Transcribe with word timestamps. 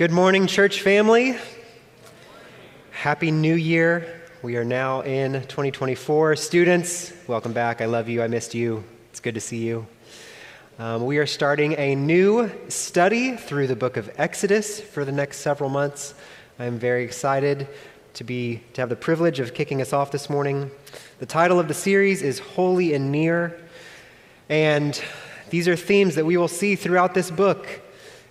Good 0.00 0.12
morning, 0.12 0.46
church 0.46 0.80
family. 0.80 1.36
Happy 2.90 3.30
New 3.30 3.54
Year. 3.54 4.22
We 4.40 4.56
are 4.56 4.64
now 4.64 5.02
in 5.02 5.34
2024. 5.42 6.36
Students, 6.36 7.12
welcome 7.26 7.52
back. 7.52 7.82
I 7.82 7.84
love 7.84 8.08
you. 8.08 8.22
I 8.22 8.26
missed 8.26 8.54
you. 8.54 8.82
It's 9.10 9.20
good 9.20 9.34
to 9.34 9.42
see 9.42 9.58
you. 9.58 9.86
Um, 10.78 11.04
we 11.04 11.18
are 11.18 11.26
starting 11.26 11.74
a 11.74 11.94
new 11.94 12.50
study 12.70 13.36
through 13.36 13.66
the 13.66 13.76
book 13.76 13.98
of 13.98 14.10
Exodus 14.16 14.80
for 14.80 15.04
the 15.04 15.12
next 15.12 15.40
several 15.40 15.68
months. 15.68 16.14
I'm 16.58 16.78
very 16.78 17.04
excited 17.04 17.68
to 18.14 18.24
be 18.24 18.62
to 18.72 18.80
have 18.80 18.88
the 18.88 18.96
privilege 18.96 19.38
of 19.38 19.52
kicking 19.52 19.82
us 19.82 19.92
off 19.92 20.10
this 20.10 20.30
morning. 20.30 20.70
The 21.18 21.26
title 21.26 21.60
of 21.60 21.68
the 21.68 21.74
series 21.74 22.22
is 22.22 22.38
Holy 22.38 22.94
and 22.94 23.12
Near, 23.12 23.60
and 24.48 24.98
these 25.50 25.68
are 25.68 25.76
themes 25.76 26.14
that 26.14 26.24
we 26.24 26.38
will 26.38 26.48
see 26.48 26.74
throughout 26.74 27.12
this 27.12 27.30
book. 27.30 27.82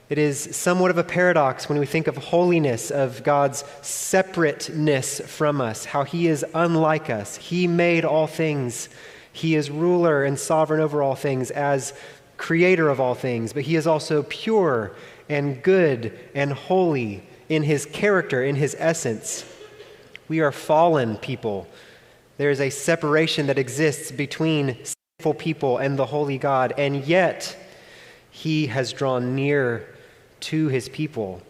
It 0.09 0.17
is 0.17 0.55
somewhat 0.55 0.89
of 0.89 0.97
a 0.97 1.03
paradox 1.03 1.69
when 1.69 1.77
we 1.77 1.85
think 1.85 2.07
of 2.07 2.17
holiness, 2.17 2.89
of 2.89 3.23
God's 3.23 3.63
separateness 3.83 5.19
from 5.19 5.61
us, 5.61 5.85
how 5.85 6.03
He 6.03 6.27
is 6.27 6.43
unlike 6.55 7.11
us. 7.11 7.35
He 7.35 7.67
made 7.67 8.05
all 8.05 8.25
things. 8.25 8.89
He 9.31 9.53
is 9.53 9.69
ruler 9.69 10.23
and 10.23 10.39
sovereign 10.39 10.81
over 10.81 11.03
all 11.03 11.13
things 11.13 11.51
as 11.51 11.93
creator 12.37 12.89
of 12.89 12.99
all 12.99 13.13
things, 13.13 13.53
but 13.53 13.61
He 13.61 13.75
is 13.75 13.85
also 13.85 14.23
pure 14.23 14.95
and 15.29 15.61
good 15.61 16.17
and 16.33 16.53
holy 16.53 17.21
in 17.47 17.61
His 17.61 17.85
character, 17.85 18.43
in 18.43 18.55
His 18.55 18.75
essence. 18.79 19.45
We 20.27 20.39
are 20.39 20.51
fallen 20.51 21.17
people. 21.17 21.67
There 22.37 22.49
is 22.49 22.61
a 22.61 22.71
separation 22.71 23.45
that 23.45 23.59
exists 23.59 24.11
between 24.11 24.75
sinful 25.19 25.35
people 25.35 25.77
and 25.77 25.99
the 25.99 26.07
holy 26.07 26.39
God, 26.39 26.73
and 26.79 27.05
yet 27.05 27.55
He 28.31 28.65
has 28.67 28.91
drawn 28.91 29.35
near 29.35 29.85
to 30.41 30.67
his 30.67 30.89
people. 30.89 31.41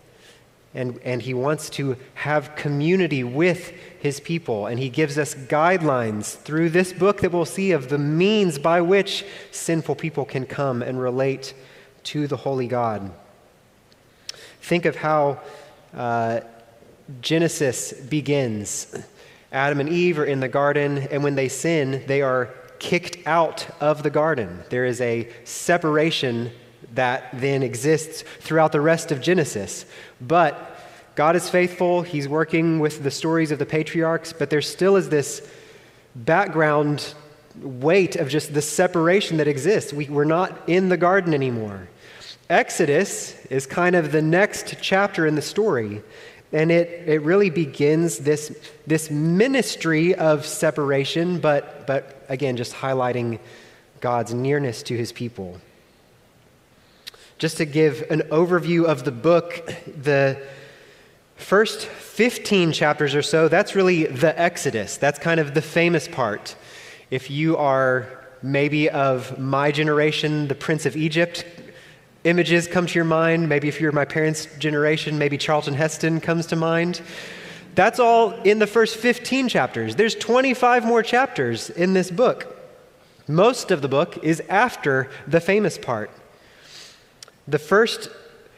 And, 0.76 1.00
and 1.04 1.22
he 1.22 1.34
wants 1.34 1.70
to 1.72 1.98
have 2.14 2.56
community 2.56 3.24
with 3.24 3.70
his 4.00 4.20
people. 4.20 4.68
And 4.68 4.80
he 4.80 4.90
gives 4.90 5.18
us 5.18 5.34
guidelines 5.34 6.36
through 6.36 6.70
this 6.70 6.94
book 6.94 7.22
that 7.22 7.32
we'll 7.32 7.46
see 7.46 7.72
of 7.72 7.90
the 7.90 7.98
means 7.98 8.60
by 8.60 8.82
which 8.82 9.26
sinful 9.52 9.96
people 9.96 10.26
can 10.26 10.46
come 10.46 10.84
and 10.84 11.02
relate 11.02 11.56
to 12.04 12.28
the 12.28 12.38
holy 12.38 12.68
God. 12.68 13.12
Think 14.62 14.86
of 14.86 14.96
how 14.96 15.40
uh, 15.96 16.42
Genesis 17.22 17.94
begins. 17.94 18.96
Adam 19.52 19.80
and 19.80 19.90
Eve 19.90 20.20
are 20.20 20.26
in 20.26 20.40
the 20.40 20.48
garden, 20.48 21.00
and 21.10 21.24
when 21.24 21.34
they 21.34 21.48
sin, 21.48 22.04
they 22.06 22.22
are 22.22 22.54
kicked 22.78 23.26
out 23.28 23.68
of 23.82 24.04
the 24.04 24.10
garden. 24.10 24.64
There 24.70 24.86
is 24.86 25.02
a 25.02 25.28
separation 25.44 26.52
that 26.96 27.30
then 27.34 27.64
exists 27.64 28.24
throughout 28.40 28.72
the 28.72 28.82
rest 28.82 29.12
of 29.12 29.22
Genesis. 29.22 29.86
But 30.20 30.78
God 31.16 31.36
is 31.36 31.50
faithful. 31.50 32.02
He's 32.02 32.28
working 32.28 32.80
with 32.80 33.04
the 33.04 33.12
stories 33.12 33.52
of 33.52 33.60
the 33.60 33.66
patriarchs, 33.66 34.34
but 34.34 34.50
there 34.50 34.62
still 34.62 34.96
is 34.96 35.10
this 35.10 35.48
background 36.16 37.14
weight 37.62 38.16
of 38.16 38.30
just 38.30 38.54
the 38.54 38.62
separation 38.62 39.38
that 39.38 39.48
exists. 39.48 39.92
We, 39.92 40.06
we're 40.06 40.24
not 40.24 40.58
in 40.68 40.90
the 40.90 40.98
garden 40.98 41.34
anymore. 41.34 41.90
Exodus 42.50 43.36
is 43.48 43.66
kind 43.66 43.96
of 43.96 44.12
the 44.12 44.22
next 44.22 44.78
chapter 44.82 45.28
in 45.28 45.36
the 45.36 45.42
story, 45.42 46.02
and 46.52 46.72
it, 46.72 47.08
it 47.08 47.22
really 47.22 47.50
begins 47.50 48.20
this, 48.20 48.58
this 48.88 49.12
ministry 49.12 50.16
of 50.16 50.46
separation, 50.46 51.40
but, 51.40 51.86
but 51.86 52.26
again, 52.30 52.58
just 52.58 52.74
highlighting 52.74 53.40
God's 54.00 54.34
nearness 54.34 54.82
to 54.84 54.96
his 54.98 55.12
people. 55.12 55.60
Just 57.40 57.56
to 57.58 57.66
give 57.66 58.04
an 58.12 58.24
overview 58.32 58.84
of 58.84 59.06
the 59.06 59.14
book, 59.14 59.74
the 59.86 60.46
first 61.38 61.86
15 61.86 62.74
chapters 62.74 63.16
or 63.16 63.22
so, 63.22 63.48
that's 63.48 63.76
really 63.76 64.06
the 64.08 64.38
Exodus. 64.38 64.98
That's 64.98 65.18
kind 65.18 65.40
of 65.40 65.54
the 65.54 65.62
famous 65.62 66.06
part. 66.06 66.58
If 67.10 67.32
you 67.32 67.56
are 67.56 68.26
maybe 68.42 68.90
of 68.90 69.40
my 69.40 69.72
generation, 69.72 70.50
the 70.50 70.56
Prince 70.56 70.86
of 70.86 70.98
Egypt, 70.98 71.46
images 72.26 72.68
come 72.68 72.86
to 72.86 72.94
your 72.96 73.06
mind. 73.06 73.48
Maybe 73.48 73.70
if 73.70 73.80
you're 73.80 73.94
my 73.94 74.04
parents' 74.04 74.48
generation, 74.60 75.18
maybe 75.18 75.38
Charlton 75.38 75.76
Heston 75.76 76.20
comes 76.20 76.46
to 76.48 76.58
mind. 76.58 77.02
That's 77.74 78.02
all 78.02 78.34
in 78.42 78.60
the 78.60 78.68
first 78.68 78.98
15 78.98 79.48
chapters. 79.48 79.96
There's 79.96 80.16
25 80.16 80.84
more 80.84 81.02
chapters 81.02 81.70
in 81.70 81.94
this 81.94 82.12
book. 82.12 82.58
Most 83.30 83.72
of 83.72 83.82
the 83.82 83.88
book 83.88 84.18
is 84.26 84.42
after 84.50 85.10
the 85.26 85.40
famous 85.40 85.78
part. 85.78 86.12
The 87.50 87.60
first 87.60 88.10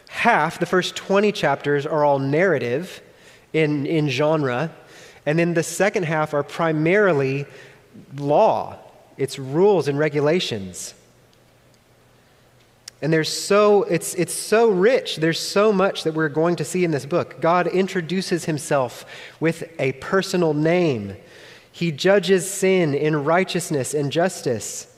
half, 0.09 0.59
the 0.59 0.65
first 0.65 0.95
20 0.95 1.31
chapters, 1.31 1.85
are 1.85 2.03
all 2.03 2.19
narrative 2.19 3.01
in, 3.53 3.85
in 3.85 4.09
genre, 4.09 4.71
and 5.25 5.39
then 5.39 5.53
the 5.53 5.63
second 5.63 6.03
half 6.03 6.33
are 6.33 6.43
primarily 6.43 7.45
law, 8.17 8.77
it's 9.17 9.39
rules 9.39 9.87
and 9.87 9.97
regulations. 9.97 10.93
And 13.01 13.11
there's 13.11 13.29
so 13.29 13.83
it's 13.83 14.13
it's 14.13 14.33
so 14.33 14.69
rich. 14.69 15.15
There's 15.15 15.39
so 15.39 15.73
much 15.73 16.03
that 16.03 16.13
we're 16.13 16.29
going 16.29 16.55
to 16.57 16.63
see 16.63 16.83
in 16.83 16.91
this 16.91 17.05
book. 17.05 17.41
God 17.41 17.65
introduces 17.65 18.45
himself 18.45 19.05
with 19.39 19.63
a 19.79 19.93
personal 19.93 20.53
name. 20.53 21.17
He 21.71 21.91
judges 21.91 22.49
sin 22.49 22.93
in 22.93 23.23
righteousness 23.23 23.95
and 23.95 24.11
justice. 24.11 24.90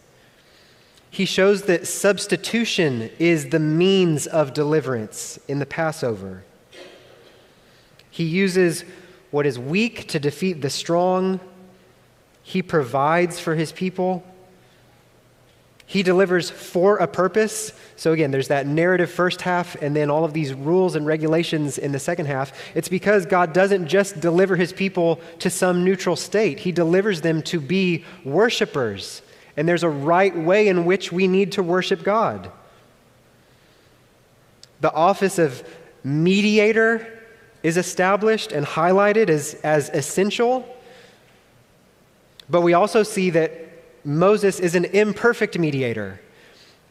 He 1.13 1.25
shows 1.25 1.61
that 1.63 1.85
substitution 1.85 3.11
is 3.19 3.49
the 3.49 3.59
means 3.59 4.25
of 4.25 4.51
deliverance 4.51 5.37
in 5.47 5.59
the 5.59 5.65
Passover. 5.67 6.43
He 8.09 8.23
uses 8.23 8.83
what 9.29 9.45
is 9.45 9.59
weak 9.59 10.07
to 10.07 10.19
defeat 10.19 10.61
the 10.61 10.71
strong. 10.71 11.39
He 12.41 12.63
provides 12.63 13.39
for 13.39 13.53
his 13.53 13.71
people. 13.71 14.23
He 15.85 16.01
delivers 16.01 16.49
for 16.49 16.97
a 16.97 17.05
purpose. 17.05 17.73
So, 17.95 18.13
again, 18.13 18.31
there's 18.31 18.47
that 18.47 18.65
narrative 18.65 19.11
first 19.11 19.41
half, 19.41 19.75
and 19.83 19.95
then 19.95 20.09
all 20.09 20.25
of 20.25 20.33
these 20.33 20.51
rules 20.51 20.95
and 20.95 21.05
regulations 21.05 21.77
in 21.77 21.91
the 21.91 21.99
second 21.99 22.25
half. 22.25 22.53
It's 22.73 22.89
because 22.89 23.27
God 23.27 23.53
doesn't 23.53 23.87
just 23.87 24.19
deliver 24.19 24.55
his 24.55 24.73
people 24.73 25.21
to 25.37 25.51
some 25.51 25.85
neutral 25.85 26.15
state, 26.15 26.57
he 26.57 26.71
delivers 26.71 27.21
them 27.21 27.43
to 27.43 27.59
be 27.59 28.03
worshipers 28.25 29.21
and 29.55 29.67
there's 29.67 29.83
a 29.83 29.89
right 29.89 30.35
way 30.35 30.67
in 30.67 30.85
which 30.85 31.11
we 31.11 31.27
need 31.27 31.53
to 31.53 31.63
worship 31.63 32.03
God. 32.03 32.51
The 34.81 34.91
office 34.91 35.39
of 35.39 35.63
mediator 36.03 37.07
is 37.61 37.77
established 37.77 38.51
and 38.51 38.65
highlighted 38.65 39.29
as, 39.29 39.53
as 39.63 39.89
essential. 39.89 40.67
But 42.49 42.61
we 42.61 42.73
also 42.73 43.03
see 43.03 43.29
that 43.31 43.51
Moses 44.03 44.59
is 44.59 44.75
an 44.75 44.85
imperfect 44.85 45.57
mediator. 45.57 46.19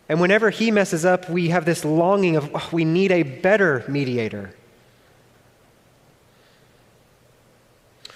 And 0.08 0.20
whenever 0.20 0.50
he 0.50 0.70
messes 0.70 1.04
up, 1.04 1.28
we 1.28 1.48
have 1.48 1.64
this 1.64 1.84
longing 1.84 2.36
of 2.36 2.50
oh, 2.54 2.68
we 2.72 2.84
need 2.84 3.12
a 3.12 3.22
better 3.22 3.84
mediator. 3.88 4.54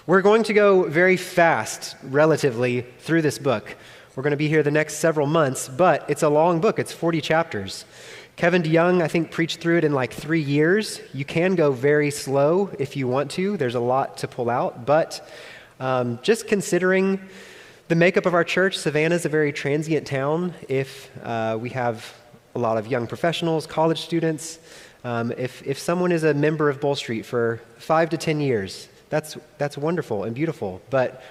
We're 0.06 0.22
going 0.22 0.44
to 0.44 0.52
go 0.52 0.84
very 0.84 1.16
fast, 1.16 1.96
relatively, 2.02 2.82
through 3.00 3.22
this 3.22 3.38
book. 3.38 3.76
We're 4.16 4.22
going 4.22 4.30
to 4.30 4.38
be 4.38 4.48
here 4.48 4.62
the 4.62 4.70
next 4.70 4.94
several 4.94 5.26
months, 5.26 5.68
but 5.68 6.08
it's 6.08 6.22
a 6.22 6.30
long 6.30 6.58
book. 6.58 6.78
It's 6.78 6.90
40 6.90 7.20
chapters. 7.20 7.84
Kevin 8.36 8.62
DeYoung, 8.62 9.02
I 9.02 9.08
think, 9.08 9.30
preached 9.30 9.60
through 9.60 9.76
it 9.76 9.84
in 9.84 9.92
like 9.92 10.10
three 10.10 10.40
years. 10.40 11.02
You 11.12 11.26
can 11.26 11.54
go 11.54 11.70
very 11.70 12.10
slow 12.10 12.70
if 12.78 12.96
you 12.96 13.06
want 13.06 13.30
to. 13.32 13.58
There's 13.58 13.74
a 13.74 13.80
lot 13.80 14.16
to 14.18 14.26
pull 14.26 14.48
out. 14.48 14.86
But 14.86 15.28
um, 15.80 16.18
just 16.22 16.48
considering 16.48 17.20
the 17.88 17.94
makeup 17.94 18.24
of 18.24 18.32
our 18.32 18.42
church, 18.42 18.78
Savannah 18.78 19.14
is 19.14 19.26
a 19.26 19.28
very 19.28 19.52
transient 19.52 20.06
town. 20.06 20.54
If 20.66 21.10
uh, 21.22 21.58
we 21.60 21.68
have 21.70 22.10
a 22.54 22.58
lot 22.58 22.78
of 22.78 22.86
young 22.86 23.06
professionals, 23.06 23.66
college 23.66 24.00
students, 24.00 24.60
um, 25.04 25.30
if, 25.36 25.62
if 25.66 25.78
someone 25.78 26.10
is 26.10 26.24
a 26.24 26.32
member 26.32 26.70
of 26.70 26.80
Bull 26.80 26.96
Street 26.96 27.26
for 27.26 27.60
five 27.76 28.08
to 28.08 28.16
10 28.16 28.40
years, 28.40 28.88
that's, 29.10 29.36
that's 29.58 29.76
wonderful 29.76 30.24
and 30.24 30.34
beautiful. 30.34 30.80
But 30.88 31.22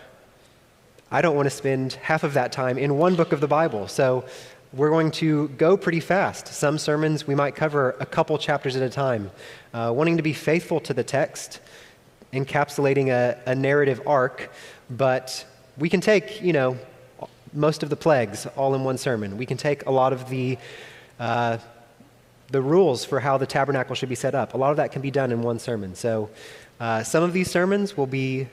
I 1.12 1.22
don't 1.22 1.36
want 1.36 1.46
to 1.46 1.52
spend 1.52 1.94
half 1.94 2.24
of 2.24 2.34
that 2.34 2.52
time 2.52 2.78
in 2.78 2.98
one 2.98 3.16
book 3.16 3.32
of 3.32 3.40
the 3.40 3.48
Bible. 3.48 3.88
So 3.88 4.26
we're 4.74 4.90
going 4.90 5.12
to 5.12 5.50
go 5.50 5.78
pretty 5.78 6.00
fast. 6.00 6.48
Some 6.48 6.78
sermons 6.78 7.28
we 7.28 7.36
might 7.36 7.56
cover 7.56 7.96
a 8.00 8.06
couple 8.06 8.38
chapters 8.38 8.76
at 8.76 8.82
a 8.82 8.90
time, 8.90 9.30
uh, 9.74 9.94
wanting 9.96 10.18
to 10.18 10.24
be 10.24 10.34
faithful 10.34 10.80
to 10.82 10.94
the 10.94 11.04
text, 11.04 11.60
encapsulating 12.34 13.10
a, 13.10 13.40
a 13.46 13.54
narrative 13.56 14.02
arc, 14.08 14.52
but 14.90 15.46
we 15.78 15.90
can 15.90 16.02
take, 16.02 16.42
you 16.42 16.54
know, 16.54 16.78
most 17.54 17.84
of 17.84 17.90
the 17.90 17.96
plagues 17.96 18.48
all 18.58 18.74
in 18.76 18.84
one 18.84 18.98
sermon. 18.98 19.38
We 19.38 19.46
can 19.46 19.58
take 19.58 19.86
a 19.86 19.92
lot 19.92 20.12
of 20.12 20.30
the 20.30 20.58
uh, 21.20 21.60
the 22.52 22.62
rules 22.62 23.06
for 23.06 23.20
how 23.20 23.38
the 23.38 23.46
tabernacle 23.46 23.96
should 23.96 24.10
be 24.10 24.16
set 24.16 24.36
up. 24.36 24.54
A 24.54 24.58
lot 24.58 24.72
of 24.72 24.78
that 24.78 24.92
can 24.92 25.02
be 25.02 25.12
done 25.12 25.32
in 25.32 25.42
one 25.42 25.58
sermon. 25.58 25.96
So 25.96 26.30
uh, 26.80 27.04
some 27.04 27.24
of 27.24 27.34
these 27.34 27.50
sermons 27.50 27.98
will 27.98 28.06
be 28.06 28.48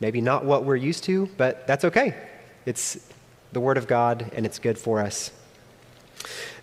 Maybe 0.00 0.20
not 0.20 0.44
what 0.44 0.64
we're 0.64 0.76
used 0.76 1.04
to, 1.04 1.28
but 1.36 1.66
that's 1.66 1.84
okay. 1.84 2.14
It's 2.66 2.98
the 3.52 3.60
Word 3.60 3.78
of 3.78 3.86
God, 3.86 4.30
and 4.34 4.44
it's 4.44 4.58
good 4.58 4.78
for 4.78 5.00
us. 5.00 5.30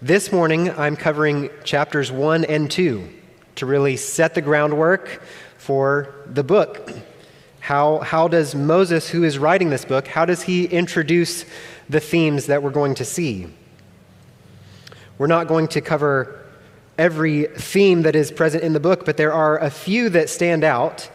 This 0.01 0.31
morning, 0.31 0.69
I'm 0.72 0.95
covering 0.95 1.50
chapters 1.63 2.12
1 2.12 2.45
and 2.45 2.69
2. 2.69 3.07
to 3.56 3.66
really 3.66 3.98
set 3.98 4.33
the 4.33 4.42
groundwork 4.42 5.22
for 5.57 6.16
the 6.25 6.44
book. 6.44 6.92
How, 7.60 8.00
how 8.00 8.28
does 8.28 8.56
Moses, 8.56 9.10
who 9.10 9.24
is 9.24 9.38
writing 9.38 9.69
this 9.69 9.86
book, 9.86 10.07
how 10.07 10.25
does 10.25 10.42
he 10.42 10.66
introduce 10.66 11.45
the 11.88 12.00
themes 12.00 12.48
that 12.48 12.63
we're 12.63 12.72
going 12.72 12.95
to 12.95 13.06
see? 13.06 13.48
We're 15.18 15.28
not 15.28 15.48
going 15.48 15.68
to 15.69 15.81
cover 15.81 16.44
every 16.98 17.45
theme 17.45 18.01
that 18.01 18.16
is 18.16 18.31
present 18.31 18.63
in 18.63 18.74
the 18.74 18.80
book, 18.80 19.06
but 19.06 19.18
there 19.18 19.33
are 19.33 19.60
a 19.60 19.69
few 19.69 20.10
that 20.10 20.30
stand 20.30 20.63
out 20.63 21.10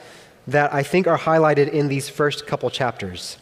that 0.46 0.72
I 0.72 0.82
think 0.82 1.06
are 1.06 1.18
highlighted 1.18 1.70
in 1.70 1.88
these 1.88 2.08
first 2.08 2.46
couple 2.46 2.70
chapters. 2.70 3.38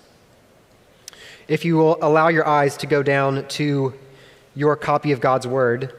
If 1.49 1.65
you 1.65 1.77
will 1.77 1.99
allow 2.01 2.29
your 2.29 2.47
eyes 2.47 2.77
to 2.79 2.87
go 2.87 3.03
down 3.03 3.47
to 3.49 3.93
your 4.55 4.77
copy 4.77 5.13
of 5.13 5.21
God's 5.21 5.47
Word, 5.47 5.93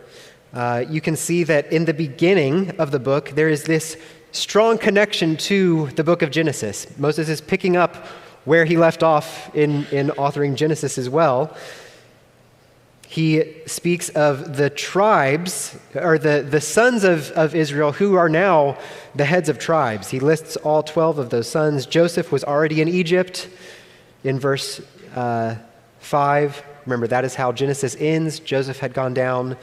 uh, 0.53 0.83
you 0.89 1.01
can 1.01 1.15
see 1.15 1.43
that 1.43 1.71
in 1.71 1.85
the 1.85 1.93
beginning 1.93 2.71
of 2.79 2.91
the 2.91 2.99
book, 2.99 3.31
there 3.31 3.49
is 3.49 3.65
this 3.65 3.97
strong 4.31 4.77
connection 4.77 5.37
to 5.37 5.87
the 5.95 6.03
book 6.03 6.21
of 6.21 6.31
Genesis. 6.31 6.87
Moses 6.97 7.29
is 7.29 7.41
picking 7.41 7.77
up 7.77 8.07
where 8.45 8.65
he 8.65 8.77
left 8.77 9.03
off 9.03 9.53
in, 9.55 9.85
in 9.87 10.07
authoring 10.09 10.55
Genesis 10.55 10.97
as 10.97 11.09
well. 11.09 11.55
He 13.15 13.53
speaks 13.65 14.09
of 14.09 14.57
the 14.57 14.69
tribes, 14.69 15.77
or 15.95 16.17
the, 16.17 16.45
the 16.45 16.59
sons 16.59 17.06
of, 17.06 17.31
of 17.31 17.56
Israel, 17.56 17.94
who 17.94 18.15
are 18.15 18.27
now 18.27 18.77
the 19.15 19.23
heads 19.23 19.47
of 19.47 19.57
tribes. 19.57 20.09
He 20.09 20.19
lists 20.19 20.57
all 20.57 20.83
12 20.83 21.17
of 21.19 21.29
those 21.29 21.50
sons. 21.50 21.85
Joseph 21.85 22.29
was 22.29 22.44
already 22.44 22.81
in 22.81 22.89
Egypt 22.89 23.47
in 24.25 24.38
verse 24.38 24.81
uh, 25.15 25.56
5. 26.00 26.62
Remember, 26.85 27.07
that 27.07 27.23
is 27.23 27.35
how 27.35 27.53
Genesis 27.53 27.95
ends. 28.01 28.39
Joseph 28.39 28.79
had 28.79 28.94
gone 28.94 29.13
down 29.13 29.56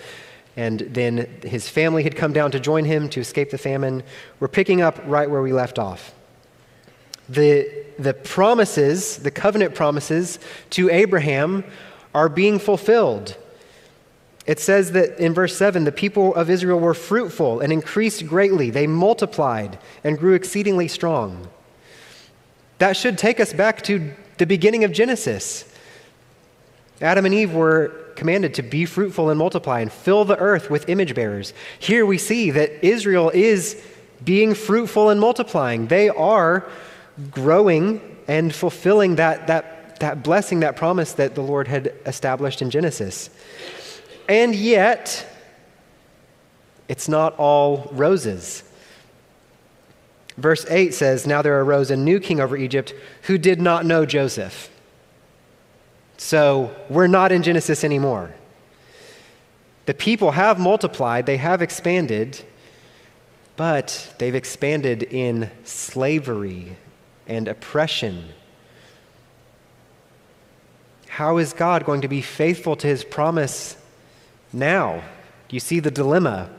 and 0.56 0.80
then 0.80 1.28
his 1.42 1.68
family 1.68 2.04
had 2.04 2.16
come 2.16 2.32
down 2.32 2.52
to 2.52 2.58
join 2.58 2.86
him 2.86 3.10
to 3.10 3.20
escape 3.20 3.50
the 3.50 3.58
famine. 3.58 4.02
We're 4.40 4.48
picking 4.48 4.80
up 4.80 4.98
right 5.04 5.30
where 5.30 5.42
we 5.42 5.52
left 5.52 5.78
off. 5.78 6.14
The, 7.28 7.84
the 7.98 8.14
promises, 8.14 9.18
the 9.18 9.30
covenant 9.30 9.74
promises 9.74 10.38
to 10.70 10.88
Abraham, 10.88 11.64
are 12.14 12.28
being 12.28 12.58
fulfilled. 12.58 13.36
It 14.46 14.58
says 14.58 14.92
that 14.92 15.18
in 15.18 15.34
verse 15.34 15.56
7 15.56 15.84
the 15.84 15.92
people 15.92 16.34
of 16.34 16.50
Israel 16.50 16.80
were 16.80 16.94
fruitful 16.94 17.60
and 17.60 17.72
increased 17.72 18.26
greatly. 18.26 18.70
They 18.70 18.86
multiplied 18.86 19.78
and 20.02 20.18
grew 20.18 20.34
exceedingly 20.34 20.88
strong. 20.88 21.48
That 22.78 22.96
should 22.96 23.18
take 23.18 23.38
us 23.38 23.52
back 23.52 23.82
to 23.82 24.12
the 24.38 24.46
beginning 24.46 24.82
of 24.82 24.92
Genesis. 24.92 25.64
Adam 27.00 27.24
and 27.24 27.34
Eve 27.34 27.54
were 27.54 27.92
commanded 28.16 28.54
to 28.54 28.62
be 28.62 28.84
fruitful 28.84 29.30
and 29.30 29.38
multiply 29.38 29.80
and 29.80 29.92
fill 29.92 30.24
the 30.24 30.38
earth 30.38 30.70
with 30.70 30.88
image 30.88 31.14
bearers. 31.14 31.52
Here 31.78 32.04
we 32.04 32.18
see 32.18 32.50
that 32.50 32.84
Israel 32.84 33.30
is 33.32 33.82
being 34.24 34.54
fruitful 34.54 35.10
and 35.10 35.20
multiplying. 35.20 35.86
They 35.86 36.08
are 36.08 36.68
growing 37.30 38.00
and 38.28 38.54
fulfilling 38.54 39.16
that, 39.16 39.46
that, 39.48 39.81
that 40.02 40.24
blessing, 40.24 40.60
that 40.60 40.76
promise 40.76 41.12
that 41.12 41.36
the 41.36 41.40
Lord 41.40 41.68
had 41.68 41.94
established 42.06 42.60
in 42.60 42.70
Genesis. 42.70 43.30
And 44.28 44.54
yet, 44.54 45.26
it's 46.88 47.08
not 47.08 47.36
all 47.38 47.88
roses. 47.92 48.64
Verse 50.36 50.66
8 50.68 50.92
says, 50.92 51.24
Now 51.24 51.40
there 51.40 51.60
arose 51.60 51.90
a 51.92 51.96
new 51.96 52.18
king 52.18 52.40
over 52.40 52.56
Egypt 52.56 52.94
who 53.22 53.38
did 53.38 53.60
not 53.60 53.86
know 53.86 54.04
Joseph. 54.04 54.70
So 56.16 56.74
we're 56.88 57.06
not 57.06 57.30
in 57.30 57.44
Genesis 57.44 57.84
anymore. 57.84 58.34
The 59.86 59.94
people 59.94 60.32
have 60.32 60.58
multiplied, 60.58 61.26
they 61.26 61.36
have 61.36 61.62
expanded, 61.62 62.42
but 63.56 64.14
they've 64.18 64.34
expanded 64.34 65.04
in 65.04 65.48
slavery 65.62 66.76
and 67.28 67.46
oppression. 67.46 68.30
How 71.22 71.38
is 71.38 71.52
God 71.52 71.84
going 71.84 72.00
to 72.00 72.08
be 72.08 72.20
faithful 72.20 72.74
to 72.74 72.88
his 72.88 73.04
promise 73.04 73.76
now? 74.52 75.04
You 75.50 75.60
see 75.60 75.78
the 75.78 75.88
dilemma? 75.88 76.50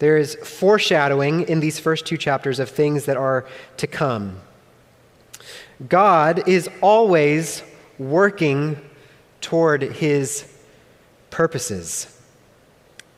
There 0.00 0.16
is 0.16 0.34
foreshadowing 0.34 1.42
in 1.42 1.60
these 1.60 1.78
first 1.78 2.04
two 2.04 2.16
chapters 2.16 2.58
of 2.58 2.68
things 2.68 3.04
that 3.04 3.16
are 3.16 3.46
to 3.76 3.86
come. 3.86 4.40
God 5.88 6.48
is 6.48 6.68
always 6.80 7.62
working 7.96 8.76
toward 9.40 9.82
his 9.82 10.52
purposes. 11.30 12.20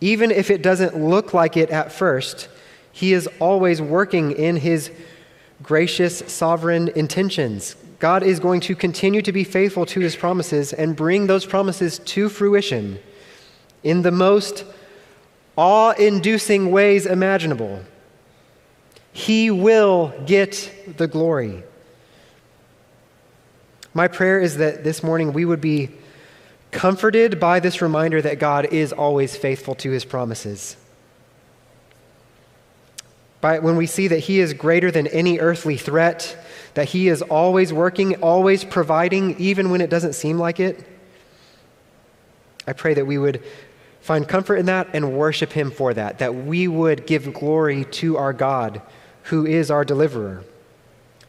Even 0.02 0.30
if 0.30 0.50
it 0.50 0.60
doesn't 0.60 1.02
look 1.02 1.32
like 1.32 1.56
it 1.56 1.70
at 1.70 1.92
first, 1.92 2.50
he 2.92 3.14
is 3.14 3.26
always 3.38 3.80
working 3.80 4.32
in 4.32 4.56
his 4.56 4.90
gracious, 5.62 6.18
sovereign 6.26 6.88
intentions. 6.90 7.76
God 7.98 8.22
is 8.22 8.40
going 8.40 8.60
to 8.62 8.74
continue 8.74 9.22
to 9.22 9.32
be 9.32 9.44
faithful 9.44 9.84
to 9.86 10.00
his 10.00 10.16
promises 10.16 10.72
and 10.72 10.96
bring 10.96 11.26
those 11.26 11.44
promises 11.44 11.98
to 11.98 12.28
fruition 12.28 12.98
in 13.82 14.02
the 14.02 14.10
most 14.10 14.64
awe 15.56 15.92
inducing 15.92 16.70
ways 16.70 17.04
imaginable. 17.04 17.80
He 19.12 19.50
will 19.50 20.14
get 20.24 20.96
the 20.96 21.06
glory. 21.06 21.62
My 23.92 24.08
prayer 24.08 24.40
is 24.40 24.56
that 24.58 24.84
this 24.84 25.02
morning 25.02 25.32
we 25.32 25.44
would 25.44 25.60
be 25.60 25.90
comforted 26.70 27.40
by 27.40 27.60
this 27.60 27.82
reminder 27.82 28.22
that 28.22 28.38
God 28.38 28.66
is 28.66 28.92
always 28.92 29.36
faithful 29.36 29.74
to 29.76 29.90
his 29.90 30.04
promises. 30.04 30.76
By, 33.40 33.58
when 33.58 33.76
we 33.76 33.86
see 33.86 34.08
that 34.08 34.18
he 34.20 34.40
is 34.40 34.52
greater 34.52 34.90
than 34.90 35.06
any 35.06 35.38
earthly 35.38 35.76
threat, 35.76 36.36
that 36.74 36.88
he 36.88 37.08
is 37.08 37.22
always 37.22 37.72
working, 37.72 38.16
always 38.22 38.64
providing, 38.64 39.38
even 39.38 39.70
when 39.70 39.80
it 39.80 39.90
doesn't 39.90 40.12
seem 40.12 40.38
like 40.38 40.60
it, 40.60 40.86
I 42.66 42.72
pray 42.72 42.94
that 42.94 43.06
we 43.06 43.18
would 43.18 43.42
find 44.00 44.28
comfort 44.28 44.56
in 44.56 44.66
that 44.66 44.88
and 44.92 45.16
worship 45.16 45.52
him 45.52 45.70
for 45.70 45.94
that, 45.94 46.18
that 46.18 46.34
we 46.34 46.68
would 46.68 47.06
give 47.06 47.32
glory 47.32 47.84
to 47.84 48.16
our 48.16 48.32
God, 48.32 48.82
who 49.24 49.46
is 49.46 49.70
our 49.70 49.84
deliverer. 49.84 50.44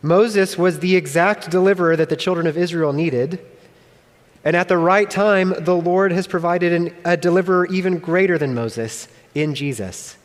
Moses 0.01 0.57
was 0.57 0.79
the 0.79 0.95
exact 0.95 1.49
deliverer 1.49 1.95
that 1.95 2.09
the 2.09 2.15
children 2.15 2.47
of 2.47 2.57
Israel 2.57 2.91
needed. 2.91 3.45
And 4.43 4.55
at 4.55 4.67
the 4.67 4.77
right 4.77 5.09
time, 5.09 5.53
the 5.59 5.75
Lord 5.75 6.11
has 6.11 6.25
provided 6.25 6.73
an, 6.73 6.95
a 7.05 7.15
deliverer 7.15 7.67
even 7.67 7.99
greater 7.99 8.37
than 8.37 8.55
Moses 8.55 9.07
in 9.35 9.53
Jesus. 9.53 10.17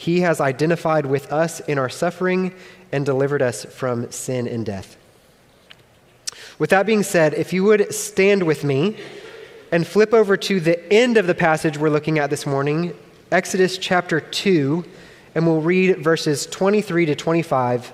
He 0.00 0.20
has 0.20 0.40
identified 0.40 1.04
with 1.04 1.30
us 1.30 1.60
in 1.60 1.76
our 1.76 1.90
suffering 1.90 2.54
and 2.90 3.04
delivered 3.04 3.42
us 3.42 3.66
from 3.66 4.10
sin 4.10 4.48
and 4.48 4.64
death. 4.64 4.96
With 6.58 6.70
that 6.70 6.86
being 6.86 7.02
said, 7.02 7.34
if 7.34 7.52
you 7.52 7.64
would 7.64 7.92
stand 7.92 8.44
with 8.44 8.64
me 8.64 8.96
and 9.70 9.86
flip 9.86 10.14
over 10.14 10.38
to 10.38 10.58
the 10.58 10.90
end 10.90 11.18
of 11.18 11.26
the 11.26 11.34
passage 11.34 11.76
we're 11.76 11.90
looking 11.90 12.18
at 12.18 12.30
this 12.30 12.46
morning, 12.46 12.96
Exodus 13.30 13.76
chapter 13.76 14.22
2 14.22 14.86
and 15.34 15.46
we'll 15.46 15.60
read 15.60 15.98
verses 15.98 16.46
23 16.46 17.04
to 17.04 17.14
25, 17.14 17.92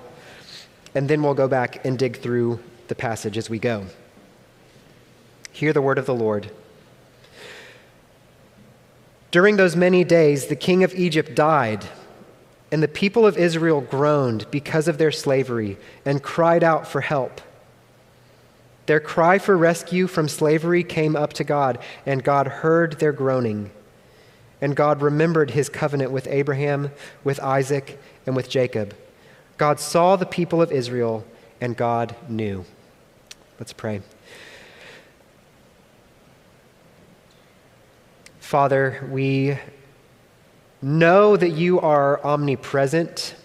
and 0.95 1.09
then 1.09 1.21
we'll 1.21 1.33
go 1.33 1.49
back 1.49 1.83
and 1.85 1.99
dig 1.99 2.19
through 2.19 2.63
the 2.87 2.95
passage 2.95 3.37
as 3.37 3.49
we 3.49 3.59
go. 3.59 3.85
Hear 5.51 5.73
the 5.73 5.81
word 5.81 5.97
of 5.97 6.05
the 6.05 6.15
Lord. 6.15 6.51
During 9.29 9.57
those 9.57 9.75
many 9.75 10.05
days, 10.05 10.47
the 10.47 10.55
king 10.55 10.85
of 10.85 10.95
Egypt 10.95 11.35
died, 11.35 11.85
and 12.71 12.83
the 12.83 12.87
people 12.87 13.25
of 13.25 13.37
Israel 13.37 13.81
groaned 13.81 14.49
because 14.51 14.87
of 14.87 14.97
their 14.97 15.11
slavery 15.11 15.77
and 16.05 16.21
cried 16.21 16.63
out 16.63 16.87
for 16.87 17.01
help. 17.01 17.41
Their 18.87 18.99
cry 18.99 19.37
for 19.37 19.57
rescue 19.57 20.07
from 20.07 20.27
slavery 20.27 20.83
came 20.83 21.15
up 21.15 21.33
to 21.33 21.43
God, 21.43 21.79
and 22.05 22.23
God 22.23 22.47
heard 22.47 22.99
their 22.99 23.11
groaning. 23.11 23.71
And 24.61 24.75
God 24.75 25.01
remembered 25.01 25.51
his 25.51 25.69
covenant 25.69 26.11
with 26.11 26.27
Abraham, 26.27 26.91
with 27.23 27.39
Isaac, 27.41 27.99
and 28.25 28.35
with 28.35 28.49
Jacob. 28.49 28.95
God 29.57 29.79
saw 29.79 30.15
the 30.15 30.25
people 30.25 30.61
of 30.61 30.71
Israel, 30.71 31.25
and 31.59 31.75
God 31.75 32.15
knew. 32.29 32.65
Let's 33.59 33.73
pray. 33.73 34.01
Father, 38.39 39.05
we 39.11 39.57
know 40.81 41.37
that 41.37 41.51
you 41.51 41.79
are 41.79 42.23
omnipresent. 42.23 43.35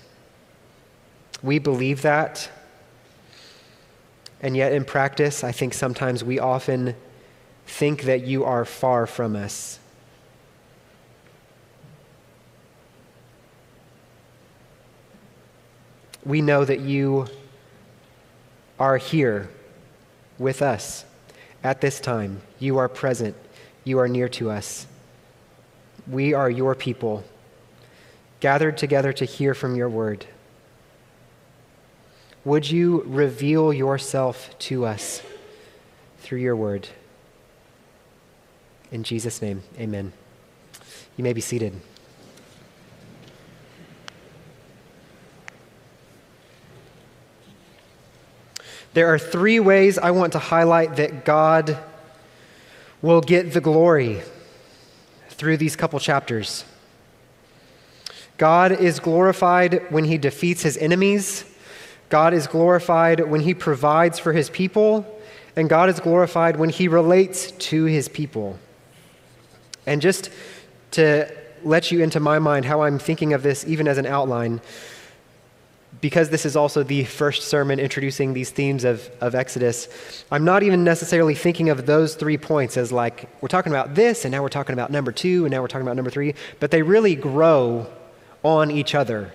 We 1.42 1.58
believe 1.58 2.02
that. 2.02 2.50
And 4.40 4.56
yet, 4.56 4.72
in 4.72 4.84
practice, 4.84 5.44
I 5.44 5.52
think 5.52 5.74
sometimes 5.74 6.24
we 6.24 6.38
often 6.38 6.96
think 7.66 8.02
that 8.02 8.26
you 8.26 8.44
are 8.44 8.64
far 8.64 9.06
from 9.06 9.36
us. 9.36 9.78
we 16.24 16.40
know 16.40 16.64
that 16.64 16.80
you 16.80 17.26
are 18.78 18.96
here 18.96 19.48
with 20.38 20.62
us 20.62 21.04
at 21.62 21.80
this 21.80 22.00
time. 22.00 22.40
You 22.58 22.78
are 22.78 22.88
present. 22.88 23.36
you 23.84 23.98
are 23.98 24.06
near 24.06 24.28
to 24.28 24.48
us. 24.48 24.86
We 26.06 26.34
are 26.34 26.50
your 26.50 26.74
people, 26.74 27.24
gathered 28.40 28.76
together 28.76 29.12
to 29.12 29.24
hear 29.24 29.54
from 29.54 29.76
your 29.76 29.88
word. 29.88 30.26
Would 32.44 32.70
you 32.70 33.02
reveal 33.06 33.72
yourself 33.72 34.58
to 34.60 34.84
us 34.84 35.22
through 36.18 36.40
your 36.40 36.56
word? 36.56 36.88
In 38.90 39.04
Jesus' 39.04 39.40
name, 39.40 39.62
amen. 39.78 40.12
You 41.16 41.24
may 41.24 41.32
be 41.32 41.40
seated. 41.40 41.80
There 48.94 49.14
are 49.14 49.18
three 49.18 49.60
ways 49.60 49.96
I 49.96 50.10
want 50.10 50.32
to 50.32 50.38
highlight 50.38 50.96
that 50.96 51.24
God 51.24 51.78
will 53.00 53.20
get 53.20 53.52
the 53.52 53.60
glory 53.60 54.20
through 55.42 55.56
these 55.56 55.74
couple 55.74 55.98
chapters. 55.98 56.64
God 58.38 58.70
is 58.70 59.00
glorified 59.00 59.90
when 59.90 60.04
he 60.04 60.16
defeats 60.16 60.62
his 60.62 60.76
enemies. 60.76 61.44
God 62.10 62.32
is 62.32 62.46
glorified 62.46 63.28
when 63.28 63.40
he 63.40 63.52
provides 63.52 64.20
for 64.20 64.32
his 64.32 64.48
people. 64.48 65.04
And 65.56 65.68
God 65.68 65.88
is 65.88 65.98
glorified 65.98 66.58
when 66.60 66.68
he 66.68 66.86
relates 66.86 67.50
to 67.50 67.86
his 67.86 68.08
people. 68.08 68.56
And 69.84 70.00
just 70.00 70.30
to 70.92 71.28
let 71.64 71.90
you 71.90 72.00
into 72.04 72.20
my 72.20 72.38
mind 72.38 72.64
how 72.64 72.82
I'm 72.82 73.00
thinking 73.00 73.32
of 73.32 73.42
this, 73.42 73.66
even 73.66 73.88
as 73.88 73.98
an 73.98 74.06
outline, 74.06 74.60
because 76.02 76.30
this 76.30 76.44
is 76.44 76.56
also 76.56 76.82
the 76.82 77.04
first 77.04 77.44
sermon 77.44 77.78
introducing 77.78 78.34
these 78.34 78.50
themes 78.50 78.82
of, 78.82 79.08
of 79.20 79.36
Exodus, 79.36 79.88
I'm 80.32 80.44
not 80.44 80.64
even 80.64 80.82
necessarily 80.82 81.36
thinking 81.36 81.70
of 81.70 81.86
those 81.86 82.16
three 82.16 82.36
points 82.36 82.76
as 82.76 82.90
like, 82.90 83.28
we're 83.40 83.48
talking 83.48 83.72
about 83.72 83.94
this, 83.94 84.24
and 84.24 84.32
now 84.32 84.42
we're 84.42 84.48
talking 84.48 84.72
about 84.72 84.90
number 84.90 85.12
two, 85.12 85.44
and 85.44 85.52
now 85.52 85.62
we're 85.62 85.68
talking 85.68 85.86
about 85.86 85.94
number 85.94 86.10
three, 86.10 86.34
but 86.58 86.72
they 86.72 86.82
really 86.82 87.14
grow 87.14 87.86
on 88.42 88.72
each 88.72 88.96
other. 88.96 89.32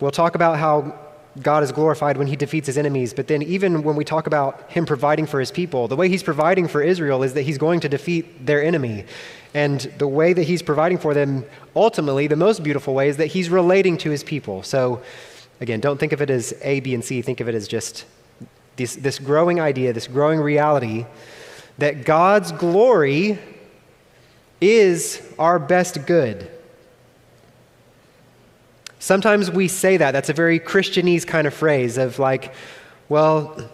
We'll 0.00 0.10
talk 0.10 0.34
about 0.34 0.58
how 0.58 0.98
God 1.40 1.62
is 1.62 1.70
glorified 1.70 2.16
when 2.16 2.26
he 2.26 2.34
defeats 2.34 2.66
his 2.66 2.76
enemies, 2.76 3.14
but 3.14 3.28
then 3.28 3.42
even 3.44 3.84
when 3.84 3.94
we 3.94 4.04
talk 4.04 4.26
about 4.26 4.68
him 4.68 4.86
providing 4.86 5.26
for 5.26 5.38
his 5.38 5.52
people, 5.52 5.86
the 5.86 5.94
way 5.94 6.08
he's 6.08 6.22
providing 6.22 6.66
for 6.66 6.82
Israel 6.82 7.22
is 7.22 7.34
that 7.34 7.42
he's 7.42 7.58
going 7.58 7.78
to 7.80 7.88
defeat 7.88 8.44
their 8.44 8.60
enemy. 8.60 9.04
And 9.54 9.80
the 9.98 10.08
way 10.08 10.32
that 10.32 10.42
he's 10.42 10.62
providing 10.62 10.98
for 10.98 11.14
them, 11.14 11.44
ultimately, 11.76 12.26
the 12.26 12.36
most 12.36 12.64
beautiful 12.64 12.92
way 12.92 13.08
is 13.08 13.18
that 13.18 13.26
he's 13.28 13.50
relating 13.50 13.96
to 13.98 14.10
his 14.10 14.24
people. 14.24 14.64
So, 14.64 15.00
again, 15.60 15.80
don't 15.80 15.98
think 15.98 16.12
of 16.12 16.20
it 16.22 16.30
as 16.30 16.54
A, 16.62 16.80
B, 16.80 16.94
and 16.94 17.04
C. 17.04 17.22
Think 17.22 17.40
of 17.40 17.48
it 17.48 17.54
as 17.54 17.68
just 17.68 18.04
this, 18.76 18.96
this 18.96 19.18
growing 19.18 19.60
idea, 19.60 19.92
this 19.92 20.06
growing 20.06 20.40
reality 20.40 21.06
that 21.78 22.04
God's 22.04 22.52
glory 22.52 23.38
is 24.60 25.22
our 25.38 25.58
best 25.58 26.06
good. 26.06 26.50
Sometimes 28.98 29.50
we 29.50 29.68
say 29.68 29.98
that. 29.98 30.12
That's 30.12 30.30
a 30.30 30.32
very 30.32 30.58
Christianese 30.58 31.26
kind 31.26 31.46
of 31.46 31.54
phrase 31.54 31.98
of 31.98 32.18
like, 32.18 32.54
well, 33.08 33.70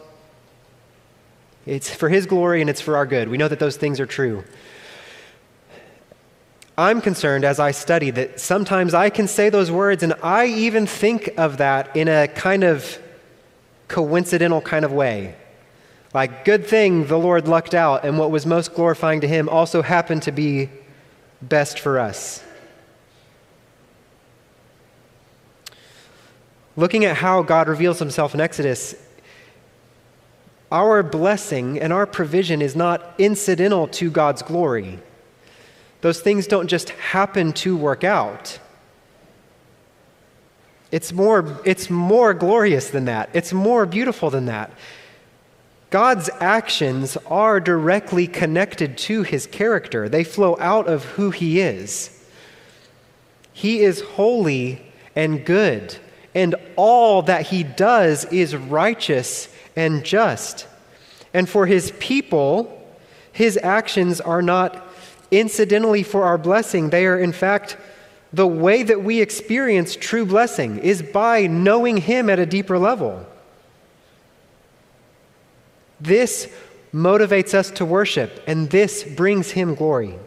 it's 1.64 1.88
for 1.94 2.08
His 2.08 2.26
glory 2.26 2.60
and 2.60 2.68
it's 2.68 2.80
for 2.80 2.96
our 2.96 3.06
good. 3.06 3.28
We 3.28 3.38
know 3.38 3.48
that 3.48 3.60
those 3.60 3.76
things 3.76 4.00
are 4.00 4.06
true. 4.06 4.44
I'm 6.82 7.00
concerned 7.00 7.44
as 7.44 7.60
I 7.60 7.70
study 7.70 8.10
that 8.10 8.40
sometimes 8.40 8.92
I 8.92 9.08
can 9.08 9.28
say 9.28 9.50
those 9.50 9.70
words 9.70 10.02
and 10.02 10.14
I 10.20 10.46
even 10.46 10.84
think 10.84 11.30
of 11.38 11.58
that 11.58 11.96
in 11.96 12.08
a 12.08 12.26
kind 12.26 12.64
of 12.64 12.98
coincidental 13.86 14.60
kind 14.60 14.84
of 14.84 14.90
way. 14.90 15.36
Like, 16.12 16.44
good 16.44 16.66
thing 16.66 17.06
the 17.06 17.20
Lord 17.20 17.46
lucked 17.46 17.72
out, 17.72 18.04
and 18.04 18.18
what 18.18 18.32
was 18.32 18.46
most 18.46 18.74
glorifying 18.74 19.20
to 19.20 19.28
Him 19.28 19.48
also 19.48 19.80
happened 19.80 20.24
to 20.24 20.32
be 20.32 20.70
best 21.40 21.78
for 21.78 22.00
us. 22.00 22.42
Looking 26.76 27.04
at 27.04 27.16
how 27.16 27.42
God 27.42 27.68
reveals 27.68 28.00
Himself 28.00 28.34
in 28.34 28.40
Exodus, 28.40 28.96
our 30.72 31.04
blessing 31.04 31.78
and 31.78 31.92
our 31.92 32.06
provision 32.06 32.60
is 32.60 32.74
not 32.74 33.14
incidental 33.18 33.86
to 33.86 34.10
God's 34.10 34.42
glory. 34.42 34.98
Those 36.02 36.20
things 36.20 36.46
don't 36.46 36.66
just 36.66 36.90
happen 36.90 37.52
to 37.54 37.76
work 37.76 38.04
out. 38.04 38.58
It's 40.90 41.12
more, 41.12 41.60
it's 41.64 41.88
more 41.88 42.34
glorious 42.34 42.90
than 42.90 43.06
that. 43.06 43.30
It's 43.32 43.52
more 43.52 43.86
beautiful 43.86 44.28
than 44.28 44.44
that. 44.46 44.70
God's 45.90 46.28
actions 46.40 47.16
are 47.26 47.60
directly 47.60 48.26
connected 48.26 48.98
to 48.98 49.22
his 49.22 49.46
character, 49.46 50.08
they 50.08 50.24
flow 50.24 50.56
out 50.58 50.88
of 50.88 51.04
who 51.04 51.30
he 51.30 51.60
is. 51.60 52.18
He 53.52 53.80
is 53.80 54.00
holy 54.00 54.82
and 55.14 55.44
good, 55.44 55.96
and 56.34 56.54
all 56.76 57.22
that 57.22 57.48
he 57.48 57.62
does 57.62 58.24
is 58.26 58.56
righteous 58.56 59.48
and 59.76 60.04
just. 60.04 60.66
And 61.34 61.48
for 61.48 61.66
his 61.66 61.92
people, 62.00 62.78
his 63.30 63.58
actions 63.62 64.20
are 64.20 64.42
not 64.42 64.91
incidentally 65.32 66.04
for 66.04 66.22
our 66.24 66.38
blessing. 66.38 66.90
They 66.90 67.06
are, 67.06 67.18
in 67.18 67.32
fact, 67.32 67.76
the 68.32 68.46
way 68.46 68.84
that 68.84 69.02
we 69.02 69.20
experience 69.20 69.96
true 69.96 70.24
blessing 70.24 70.78
is 70.78 71.02
by 71.02 71.48
knowing 71.48 71.96
Him 71.96 72.30
at 72.30 72.38
a 72.38 72.46
deeper 72.46 72.78
level. 72.78 73.26
This 76.00 76.48
motivates 76.94 77.54
us 77.54 77.70
to 77.72 77.84
worship, 77.84 78.42
and 78.46 78.70
this 78.70 79.02
brings 79.02 79.52
Him 79.52 79.74
glory. 79.74 80.18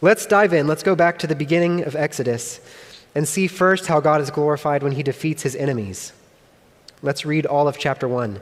Let's 0.00 0.26
dive 0.26 0.52
in. 0.52 0.66
Let's 0.66 0.84
go 0.84 0.94
back 0.94 1.18
to 1.20 1.26
the 1.26 1.34
beginning 1.34 1.82
of 1.84 1.96
Exodus 1.96 2.60
and 3.14 3.26
see 3.26 3.48
first 3.48 3.86
how 3.86 3.98
God 3.98 4.20
is 4.20 4.30
glorified 4.30 4.82
when 4.82 4.92
He 4.92 5.02
defeats 5.02 5.42
His 5.42 5.56
enemies. 5.56 6.12
Let's 7.02 7.24
read 7.24 7.46
all 7.46 7.66
of 7.66 7.78
chapter 7.78 8.06
1. 8.06 8.40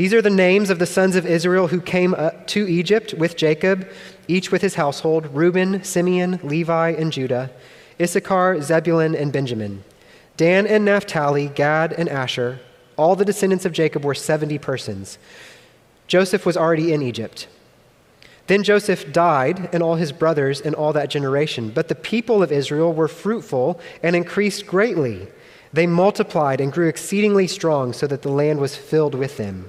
These 0.00 0.14
are 0.14 0.22
the 0.22 0.30
names 0.30 0.70
of 0.70 0.78
the 0.78 0.86
sons 0.86 1.14
of 1.14 1.26
Israel 1.26 1.68
who 1.68 1.78
came 1.78 2.14
uh, 2.14 2.30
to 2.46 2.66
Egypt 2.66 3.12
with 3.12 3.36
Jacob, 3.36 3.86
each 4.28 4.50
with 4.50 4.62
his 4.62 4.76
household 4.76 5.26
Reuben, 5.34 5.84
Simeon, 5.84 6.40
Levi, 6.42 6.92
and 6.92 7.12
Judah, 7.12 7.50
Issachar, 8.00 8.62
Zebulun, 8.62 9.14
and 9.14 9.30
Benjamin, 9.30 9.84
Dan 10.38 10.66
and 10.66 10.86
Naphtali, 10.86 11.48
Gad, 11.48 11.92
and 11.92 12.08
Asher. 12.08 12.60
All 12.96 13.14
the 13.14 13.26
descendants 13.26 13.66
of 13.66 13.74
Jacob 13.74 14.02
were 14.02 14.14
70 14.14 14.56
persons. 14.56 15.18
Joseph 16.06 16.46
was 16.46 16.56
already 16.56 16.94
in 16.94 17.02
Egypt. 17.02 17.46
Then 18.46 18.62
Joseph 18.62 19.12
died, 19.12 19.68
and 19.70 19.82
all 19.82 19.96
his 19.96 20.12
brothers, 20.12 20.62
and 20.62 20.74
all 20.74 20.94
that 20.94 21.10
generation. 21.10 21.72
But 21.74 21.88
the 21.88 21.94
people 21.94 22.42
of 22.42 22.50
Israel 22.50 22.94
were 22.94 23.06
fruitful 23.06 23.78
and 24.02 24.16
increased 24.16 24.66
greatly. 24.66 25.28
They 25.74 25.86
multiplied 25.86 26.62
and 26.62 26.72
grew 26.72 26.88
exceedingly 26.88 27.46
strong, 27.46 27.92
so 27.92 28.06
that 28.06 28.22
the 28.22 28.32
land 28.32 28.60
was 28.60 28.74
filled 28.74 29.14
with 29.14 29.36
them. 29.36 29.68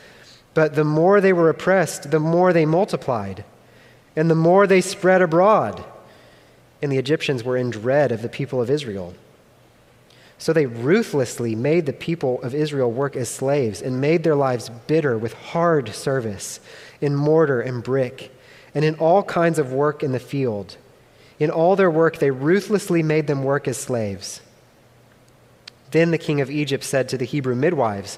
But 0.53 0.75
the 0.75 0.83
more 0.83 1.21
they 1.21 1.33
were 1.33 1.49
oppressed, 1.49 2.11
the 2.11 2.19
more 2.19 2.51
they 2.51 2.65
multiplied, 2.65 3.45
and 4.15 4.29
the 4.29 4.35
more 4.35 4.67
they 4.67 4.81
spread 4.81 5.21
abroad. 5.21 5.83
And 6.81 6.91
the 6.91 6.97
Egyptians 6.97 7.43
were 7.43 7.57
in 7.57 7.69
dread 7.69 8.11
of 8.11 8.21
the 8.21 8.29
people 8.29 8.61
of 8.61 8.69
Israel. 8.69 9.13
So 10.37 10.53
they 10.53 10.65
ruthlessly 10.65 11.53
made 11.53 11.85
the 11.85 11.93
people 11.93 12.41
of 12.41 12.55
Israel 12.55 12.91
work 12.91 13.15
as 13.15 13.29
slaves 13.29 13.81
and 13.81 14.01
made 14.01 14.23
their 14.23 14.35
lives 14.35 14.69
bitter 14.87 15.15
with 15.15 15.33
hard 15.33 15.89
service 15.93 16.59
in 16.99 17.15
mortar 17.15 17.61
and 17.61 17.83
brick 17.83 18.31
and 18.73 18.83
in 18.83 18.95
all 18.95 19.21
kinds 19.21 19.59
of 19.59 19.71
work 19.71 20.01
in 20.01 20.13
the 20.13 20.19
field. 20.19 20.77
In 21.37 21.51
all 21.51 21.75
their 21.75 21.91
work, 21.91 22.17
they 22.17 22.31
ruthlessly 22.31 23.03
made 23.03 23.27
them 23.27 23.43
work 23.43 23.67
as 23.67 23.77
slaves. 23.77 24.41
Then 25.91 26.11
the 26.11 26.17
king 26.17 26.41
of 26.41 26.49
Egypt 26.49 26.83
said 26.83 27.09
to 27.09 27.17
the 27.17 27.25
Hebrew 27.25 27.55
midwives, 27.55 28.17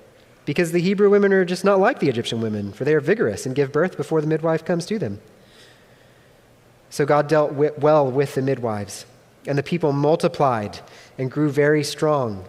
Because 0.45 0.71
the 0.71 0.81
Hebrew 0.81 1.09
women 1.09 1.33
are 1.33 1.45
just 1.45 1.63
not 1.63 1.79
like 1.79 1.99
the 1.99 2.09
Egyptian 2.09 2.41
women, 2.41 2.71
for 2.71 2.83
they 2.83 2.95
are 2.95 2.99
vigorous 2.99 3.45
and 3.45 3.55
give 3.55 3.71
birth 3.71 3.95
before 3.95 4.21
the 4.21 4.27
midwife 4.27 4.65
comes 4.65 4.85
to 4.87 4.97
them. 4.97 5.21
So 6.89 7.05
God 7.05 7.27
dealt 7.27 7.53
well 7.53 8.09
with 8.11 8.35
the 8.35 8.41
midwives, 8.41 9.05
and 9.47 9.57
the 9.57 9.63
people 9.63 9.93
multiplied 9.93 10.79
and 11.17 11.31
grew 11.31 11.49
very 11.49 11.83
strong. 11.83 12.45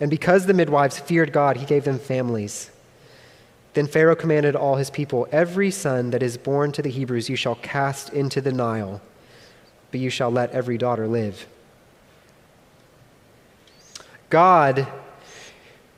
And 0.00 0.10
because 0.10 0.46
the 0.46 0.54
midwives 0.54 0.98
feared 0.98 1.32
God, 1.32 1.58
he 1.58 1.66
gave 1.66 1.84
them 1.84 1.98
families. 1.98 2.70
Then 3.74 3.86
Pharaoh 3.88 4.16
commanded 4.16 4.54
all 4.56 4.76
his 4.76 4.90
people 4.90 5.28
Every 5.32 5.70
son 5.70 6.10
that 6.10 6.22
is 6.22 6.38
born 6.38 6.72
to 6.72 6.82
the 6.82 6.90
Hebrews 6.90 7.28
you 7.28 7.36
shall 7.36 7.56
cast 7.56 8.10
into 8.10 8.40
the 8.40 8.52
Nile, 8.52 9.00
but 9.90 10.00
you 10.00 10.10
shall 10.10 10.30
let 10.30 10.50
every 10.52 10.78
daughter 10.78 11.06
live. 11.06 11.46
God 14.30 14.86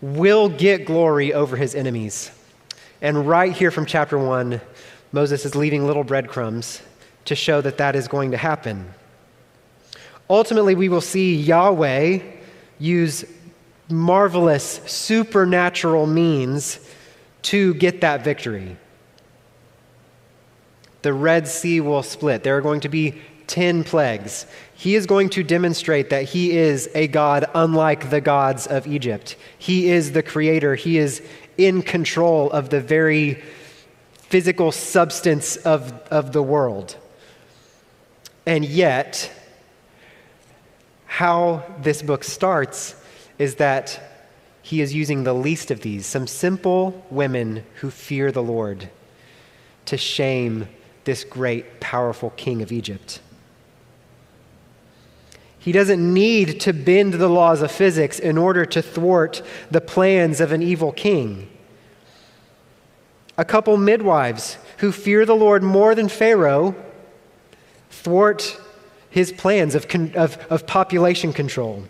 will 0.00 0.48
get 0.48 0.84
glory 0.84 1.32
over 1.32 1.56
his 1.56 1.74
enemies. 1.74 2.30
And 3.00 3.26
right 3.28 3.52
here 3.52 3.70
from 3.70 3.86
chapter 3.86 4.18
1, 4.18 4.60
Moses 5.12 5.44
is 5.44 5.54
leaving 5.54 5.86
little 5.86 6.04
breadcrumbs 6.04 6.82
to 7.26 7.34
show 7.34 7.60
that 7.60 7.78
that 7.78 7.96
is 7.96 8.08
going 8.08 8.30
to 8.30 8.36
happen. 8.36 8.92
Ultimately, 10.28 10.74
we 10.74 10.88
will 10.88 11.00
see 11.00 11.36
Yahweh 11.36 12.20
use 12.78 13.24
marvelous 13.88 14.80
supernatural 14.86 16.06
means 16.06 16.80
to 17.42 17.74
get 17.74 18.00
that 18.00 18.24
victory. 18.24 18.76
The 21.02 21.12
Red 21.12 21.46
Sea 21.46 21.80
will 21.80 22.02
split. 22.02 22.42
There 22.42 22.56
are 22.56 22.60
going 22.60 22.80
to 22.80 22.88
be 22.88 23.20
10 23.46 23.84
plagues. 23.84 24.46
He 24.74 24.94
is 24.94 25.06
going 25.06 25.30
to 25.30 25.42
demonstrate 25.42 26.10
that 26.10 26.24
he 26.24 26.56
is 26.56 26.88
a 26.94 27.06
God 27.08 27.48
unlike 27.54 28.10
the 28.10 28.20
gods 28.20 28.66
of 28.66 28.86
Egypt. 28.86 29.36
He 29.58 29.90
is 29.90 30.12
the 30.12 30.22
creator, 30.22 30.74
he 30.74 30.98
is 30.98 31.22
in 31.56 31.82
control 31.82 32.50
of 32.50 32.68
the 32.68 32.80
very 32.80 33.42
physical 34.14 34.72
substance 34.72 35.56
of, 35.56 35.92
of 36.10 36.32
the 36.32 36.42
world. 36.42 36.96
And 38.44 38.64
yet, 38.64 39.30
how 41.06 41.64
this 41.80 42.02
book 42.02 42.24
starts 42.24 42.94
is 43.38 43.56
that 43.56 44.00
he 44.62 44.80
is 44.80 44.92
using 44.92 45.24
the 45.24 45.32
least 45.32 45.70
of 45.70 45.80
these, 45.80 46.06
some 46.06 46.26
simple 46.26 47.06
women 47.08 47.64
who 47.76 47.90
fear 47.90 48.32
the 48.32 48.42
Lord, 48.42 48.90
to 49.86 49.96
shame 49.96 50.68
this 51.04 51.22
great, 51.22 51.80
powerful 51.80 52.30
king 52.30 52.62
of 52.62 52.72
Egypt. 52.72 53.20
He 55.66 55.72
doesn't 55.72 56.14
need 56.14 56.60
to 56.60 56.72
bend 56.72 57.14
the 57.14 57.26
laws 57.26 57.60
of 57.60 57.72
physics 57.72 58.20
in 58.20 58.38
order 58.38 58.64
to 58.66 58.80
thwart 58.80 59.42
the 59.68 59.80
plans 59.80 60.40
of 60.40 60.52
an 60.52 60.62
evil 60.62 60.92
king. 60.92 61.50
A 63.36 63.44
couple 63.44 63.76
midwives 63.76 64.58
who 64.76 64.92
fear 64.92 65.26
the 65.26 65.34
Lord 65.34 65.64
more 65.64 65.96
than 65.96 66.08
Pharaoh 66.08 66.76
thwart 67.90 68.60
his 69.10 69.32
plans 69.32 69.74
of, 69.74 69.86
of, 70.14 70.38
of 70.48 70.68
population 70.68 71.32
control. 71.32 71.82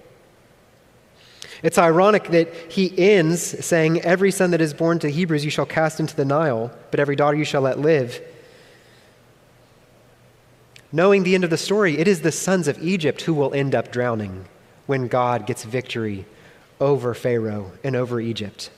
It's 1.63 1.77
ironic 1.77 2.29
that 2.31 2.55
he 2.73 2.99
ends 2.99 3.43
saying, 3.63 4.01
Every 4.01 4.31
son 4.31 4.53
that 4.53 4.63
is 4.63 4.73
born 4.73 5.01
to 5.01 5.11
Hebrews 5.11 5.45
you 5.45 5.51
shall 5.51 5.67
cast 5.67 6.01
into 6.01 6.17
the 6.17 6.25
Nile, 6.25 6.71
but 6.91 6.99
every 6.99 7.15
daughter 7.15 7.37
you 7.37 7.45
shall 7.45 7.61
let 7.61 7.79
live. 7.79 8.23
Knowing 10.97 11.25
the 11.25 11.35
end 11.35 11.45
of 11.45 11.51
the 11.51 11.59
story, 11.59 11.99
it 11.99 12.09
is 12.09 12.23
the 12.23 12.33
sons 12.33 12.67
of 12.67 12.83
Egypt 12.83 13.21
who 13.21 13.35
will 13.35 13.53
end 13.53 13.75
up 13.75 13.93
drowning 13.93 14.47
when 14.87 15.09
God 15.09 15.47
gets 15.47 15.63
victory 15.63 16.25
over 16.81 17.13
Pharaoh 17.13 17.71
and 17.85 17.95
over 17.95 18.19
Egypt. 18.19 18.71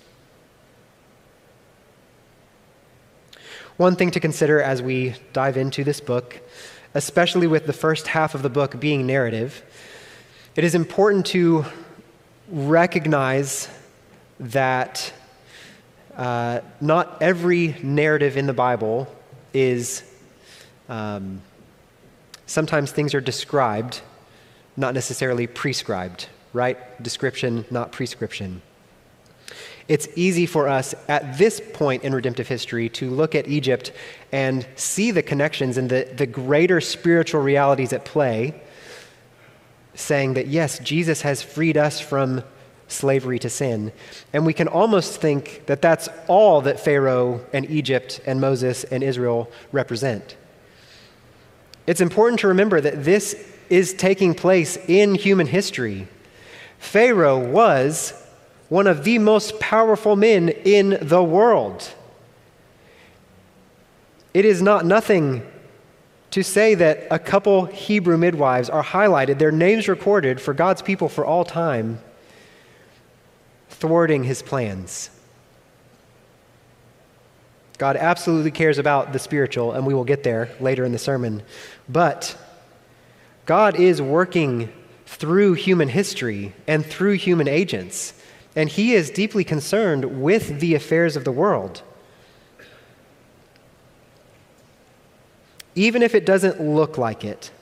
One 3.77 3.95
thing 3.95 4.11
to 4.11 4.19
consider 4.19 4.61
as 4.61 4.83
we 4.83 5.14
dive 5.33 5.57
into 5.57 5.85
this 5.85 6.01
book, 6.01 6.40
especially 6.93 7.47
with 7.47 7.66
the 7.66 7.73
first 7.73 8.09
half 8.09 8.35
of 8.35 8.43
the 8.43 8.51
book 8.51 8.81
being 8.81 9.07
narrative, 9.07 9.62
it 10.57 10.64
is 10.64 10.75
important 10.75 11.25
to 11.27 11.66
recognize 12.49 13.69
that 14.40 15.12
uh, 16.16 16.62
not 16.81 17.23
every 17.23 17.77
narrative 17.81 18.37
in 18.37 18.47
the 18.49 18.53
Bible 18.53 19.07
is, 19.55 20.03
um, 20.88 21.43
sometimes 22.49 22.91
things 22.91 23.15
are 23.15 23.21
described, 23.21 24.01
not 24.77 24.95
necessarily 24.95 25.47
prescribed, 25.47 26.29
right? 26.53 27.01
Description, 27.03 27.65
not 27.71 27.93
prescription. 27.93 28.63
It's 29.87 30.09
easy 30.17 30.45
for 30.45 30.69
us 30.69 30.95
at 31.09 31.39
this 31.39 31.63
point 31.73 32.03
in 32.03 32.15
redemptive 32.15 32.49
history 32.49 32.89
to 32.91 33.09
look 33.09 33.35
at 33.35 33.49
Egypt 33.49 33.93
and 34.33 34.67
see 34.77 35.11
the 35.11 35.23
connections 35.23 35.79
and 35.79 35.89
the, 35.89 36.13
the 36.15 36.27
greater 36.27 36.81
spiritual 36.81 37.41
realities 37.43 37.93
at 37.93 38.05
play 38.05 38.61
saying 39.95 40.35
that, 40.35 40.47
yes, 40.47 40.79
Jesus 40.79 41.23
has 41.23 41.43
freed 41.43 41.77
us 41.77 42.01
from 42.01 42.43
slavery 42.87 43.39
to 43.39 43.51
sin. 43.51 43.93
And 44.33 44.47
we 44.47 44.53
can 44.53 44.69
almost 44.69 45.21
think 45.21 45.67
that 45.67 45.83
that's 45.83 46.09
all 46.27 46.63
that 46.63 46.81
Pharaoh 46.81 47.45
and 47.53 47.69
Egypt 47.71 48.21
and 48.27 48.41
Moses 48.41 48.85
and 48.85 49.03
Israel 49.03 49.51
represent. 49.73 50.37
It's 51.88 52.03
important 52.03 52.40
to 52.40 52.48
remember 52.48 52.83
that 52.83 53.03
this 53.03 53.35
is 53.70 53.94
taking 53.94 54.35
place 54.35 54.77
in 54.77 55.14
human 55.14 55.46
history. 55.46 56.07
Pharaoh 56.79 57.38
was 57.38 58.12
one 58.68 58.87
of 58.87 59.05
the 59.05 59.18
most 59.18 59.59
powerful 59.59 60.14
men 60.14 60.51
in 60.51 60.98
the 61.01 61.22
world. 61.24 61.90
It 64.35 64.44
is 64.44 64.61
not 64.61 64.85
nothing 64.85 65.51
to 66.33 66.42
say 66.44 66.74
that 66.74 67.07
a 67.11 67.18
couple 67.18 67.64
Hebrew 67.64 68.18
midwives 68.18 68.68
are 68.68 68.85
highlighted, 68.85 69.38
their 69.38 69.51
names 69.51 69.88
recorded 69.88 70.42
for 70.42 70.53
God's 70.53 70.83
people 70.83 71.09
for 71.09 71.24
all 71.24 71.46
time, 71.46 72.01
thwarting 73.70 74.24
his 74.24 74.42
plans. 74.42 75.09
God 77.79 77.96
absolutely 77.96 78.51
cares 78.51 78.79
about 78.79 79.12
the 79.12 79.20
spiritual, 79.20 79.72
and 79.72 79.87
we 79.87 79.94
will 79.94 80.05
get 80.05 80.24
there 80.24 80.51
later 80.59 80.85
in 80.85 80.90
the 80.90 80.98
sermon. 80.98 81.44
But 81.88 82.37
God 83.46 83.77
is 83.77 84.03
working 84.03 84.72
through 85.07 85.55
human 85.55 85.88
history 85.88 86.55
and 86.66 86.85
through 86.85 87.14
human 87.14 87.48
agents, 87.48 88.12
and 88.55 88.68
He 88.68 88.94
is 88.94 89.11
deeply 89.11 89.44
concerned 89.44 90.20
with 90.20 90.61
the 90.61 90.74
affairs 90.74 91.16
of 91.16 91.24
the 91.24 91.33
world. 91.33 91.83
even 95.79 96.03
if 96.03 96.12
it 96.16 96.27
doesn't 96.27 96.61
look 96.61 96.98
like 96.98 97.24
it. 97.24 97.53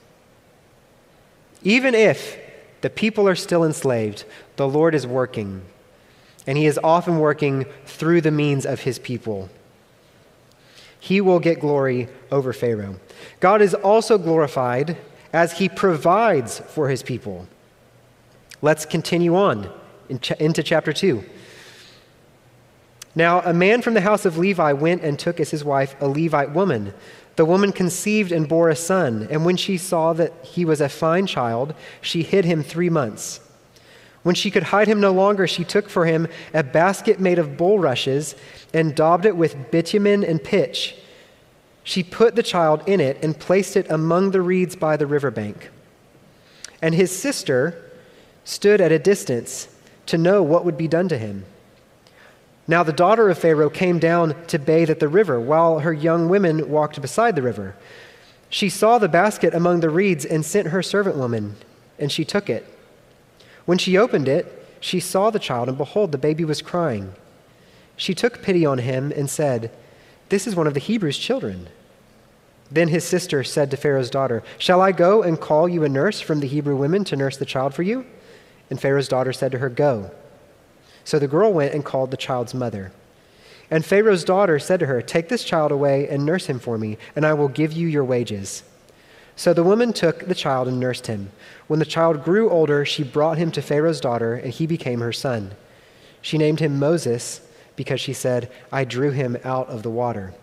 Even 1.63 1.93
if 1.93 2.37
the 2.81 2.89
people 2.89 3.27
are 3.27 3.35
still 3.35 3.63
enslaved, 3.63 4.25
the 4.55 4.67
Lord 4.67 4.95
is 4.95 5.05
working, 5.05 5.61
and 6.47 6.57
He 6.57 6.65
is 6.65 6.79
often 6.83 7.19
working 7.19 7.65
through 7.85 8.21
the 8.21 8.31
means 8.31 8.65
of 8.65 8.81
His 8.81 8.97
people. 8.97 9.49
He 10.99 11.21
will 11.21 11.39
get 11.39 11.59
glory 11.59 12.09
over 12.31 12.53
Pharaoh. 12.53 12.95
God 13.39 13.61
is 13.61 13.73
also 13.73 14.17
glorified 14.17 14.97
as 15.33 15.53
He 15.53 15.69
provides 15.69 16.59
for 16.59 16.89
His 16.89 17.03
people. 17.03 17.47
Let's 18.61 18.85
continue 18.85 19.35
on 19.35 19.69
into 20.09 20.63
chapter 20.63 20.93
2. 20.93 21.23
Now, 23.15 23.41
a 23.41 23.53
man 23.53 23.81
from 23.81 23.93
the 23.93 24.01
house 24.01 24.25
of 24.25 24.37
Levi 24.37 24.73
went 24.73 25.01
and 25.03 25.17
took 25.17 25.39
as 25.39 25.49
his 25.49 25.65
wife 25.65 25.95
a 25.99 26.07
Levite 26.07 26.51
woman 26.51 26.93
the 27.37 27.45
woman 27.45 27.71
conceived 27.71 28.31
and 28.31 28.49
bore 28.49 28.67
a 28.67 28.75
son, 28.75 29.27
and 29.29 29.45
when 29.45 29.57
she 29.57 29.77
saw 29.77 30.11
that 30.13 30.33
he 30.43 30.65
was 30.65 30.81
a 30.81 30.89
fine 30.89 31.27
child, 31.27 31.75
she 32.01 32.23
hid 32.23 32.45
him 32.45 32.63
three 32.63 32.89
months. 32.89 33.39
When 34.23 34.33
she 34.33 34.49
could 34.49 34.63
hide 34.63 34.87
him 34.87 34.99
no 34.99 35.11
longer, 35.11 35.45
she 35.45 35.63
took 35.63 35.87
for 35.87 36.05
him 36.07 36.27
a 36.51 36.63
basket 36.63 37.19
made 37.19 37.37
of 37.37 37.55
bulrushes 37.55 38.35
and 38.73 38.95
daubed 38.95 39.25
it 39.25 39.37
with 39.37 39.69
bitumen 39.69 40.23
and 40.23 40.43
pitch. 40.43 40.95
She 41.87 42.03
put 42.03 42.35
the 42.35 42.43
child 42.43 42.83
in 42.85 42.99
it 42.99 43.17
and 43.23 43.39
placed 43.39 43.77
it 43.77 43.89
among 43.89 44.31
the 44.31 44.41
reeds 44.41 44.75
by 44.75 44.97
the 44.97 45.07
riverbank. 45.07 45.69
And 46.81 46.93
his 46.93 47.17
sister 47.17 47.81
stood 48.43 48.81
at 48.81 48.91
a 48.91 48.99
distance 48.99 49.69
to 50.07 50.17
know 50.17 50.43
what 50.43 50.65
would 50.65 50.77
be 50.77 50.89
done 50.89 51.07
to 51.07 51.17
him. 51.17 51.45
Now 52.67 52.83
the 52.83 52.91
daughter 52.91 53.29
of 53.29 53.37
Pharaoh 53.37 53.69
came 53.69 53.99
down 53.99 54.35
to 54.47 54.59
bathe 54.59 54.89
at 54.89 54.99
the 54.99 55.07
river, 55.07 55.39
while 55.39 55.79
her 55.79 55.93
young 55.93 56.27
women 56.27 56.69
walked 56.69 57.01
beside 57.01 57.37
the 57.37 57.41
river. 57.41 57.73
She 58.49 58.67
saw 58.67 58.97
the 58.97 59.07
basket 59.07 59.53
among 59.53 59.79
the 59.79 59.89
reeds 59.89 60.25
and 60.25 60.45
sent 60.45 60.67
her 60.67 60.83
servant 60.83 61.15
woman, 61.15 61.55
and 61.97 62.11
she 62.11 62.25
took 62.25 62.49
it. 62.49 62.65
When 63.63 63.77
she 63.77 63.97
opened 63.97 64.27
it, 64.27 64.67
she 64.81 64.99
saw 64.99 65.29
the 65.29 65.39
child, 65.39 65.69
and 65.69 65.77
behold, 65.77 66.11
the 66.11 66.17
baby 66.17 66.43
was 66.43 66.61
crying. 66.61 67.13
She 67.95 68.13
took 68.13 68.41
pity 68.41 68.65
on 68.65 68.79
him 68.79 69.13
and 69.15 69.29
said, 69.29 69.71
This 70.27 70.47
is 70.47 70.53
one 70.53 70.67
of 70.67 70.73
the 70.73 70.81
Hebrews' 70.81 71.17
children. 71.17 71.69
Then 72.71 72.89
his 72.89 73.03
sister 73.03 73.43
said 73.43 73.71
to 73.71 73.77
Pharaoh's 73.77 74.09
daughter, 74.09 74.43
Shall 74.57 74.81
I 74.81 74.91
go 74.91 75.23
and 75.23 75.39
call 75.39 75.69
you 75.69 75.83
a 75.83 75.89
nurse 75.89 76.19
from 76.19 76.39
the 76.39 76.47
Hebrew 76.47 76.75
women 76.75 77.03
to 77.05 77.15
nurse 77.15 77.37
the 77.37 77.45
child 77.45 77.73
for 77.73 77.83
you? 77.83 78.05
And 78.69 78.79
Pharaoh's 78.79 79.07
daughter 79.07 79.31
said 79.31 79.51
to 79.53 79.59
her, 79.59 79.69
Go. 79.69 80.11
So 81.05 81.19
the 81.19 81.27
girl 81.27 81.53
went 81.53 81.73
and 81.73 81.85
called 81.85 82.11
the 82.11 82.17
child's 82.17 82.53
mother. 82.53 82.91
And 83.71 83.85
Pharaoh's 83.85 84.23
daughter 84.23 84.59
said 84.59 84.79
to 84.81 84.85
her, 84.85 85.01
Take 85.01 85.29
this 85.29 85.43
child 85.43 85.71
away 85.71 86.07
and 86.09 86.25
nurse 86.25 86.47
him 86.47 86.59
for 86.59 86.77
me, 86.77 86.97
and 87.15 87.25
I 87.25 87.33
will 87.33 87.47
give 87.47 87.71
you 87.71 87.87
your 87.87 88.03
wages. 88.03 88.63
So 89.37 89.53
the 89.53 89.63
woman 89.63 89.93
took 89.93 90.27
the 90.27 90.35
child 90.35 90.67
and 90.67 90.79
nursed 90.79 91.07
him. 91.07 91.31
When 91.67 91.79
the 91.79 91.85
child 91.85 92.23
grew 92.23 92.49
older, 92.49 92.85
she 92.85 93.03
brought 93.03 93.37
him 93.37 93.51
to 93.51 93.61
Pharaoh's 93.61 94.01
daughter, 94.01 94.33
and 94.33 94.51
he 94.51 94.65
became 94.65 94.99
her 94.99 95.13
son. 95.13 95.51
She 96.21 96.37
named 96.37 96.59
him 96.59 96.79
Moses 96.79 97.41
because 97.75 98.01
she 98.01 98.13
said, 98.13 98.51
I 98.71 98.83
drew 98.83 99.11
him 99.11 99.37
out 99.43 99.69
of 99.69 99.83
the 99.83 99.89
water. 99.89 100.33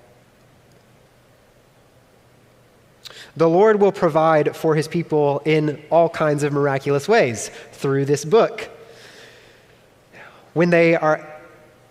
The 3.36 3.48
Lord 3.48 3.80
will 3.80 3.92
provide 3.92 4.56
for 4.56 4.74
his 4.74 4.86
people 4.86 5.42
in 5.44 5.82
all 5.90 6.08
kinds 6.08 6.42
of 6.44 6.52
miraculous 6.52 7.08
ways 7.08 7.50
through 7.72 8.04
this 8.04 8.24
book. 8.24 8.70
When 10.52 10.70
they 10.70 10.94
are 10.94 11.28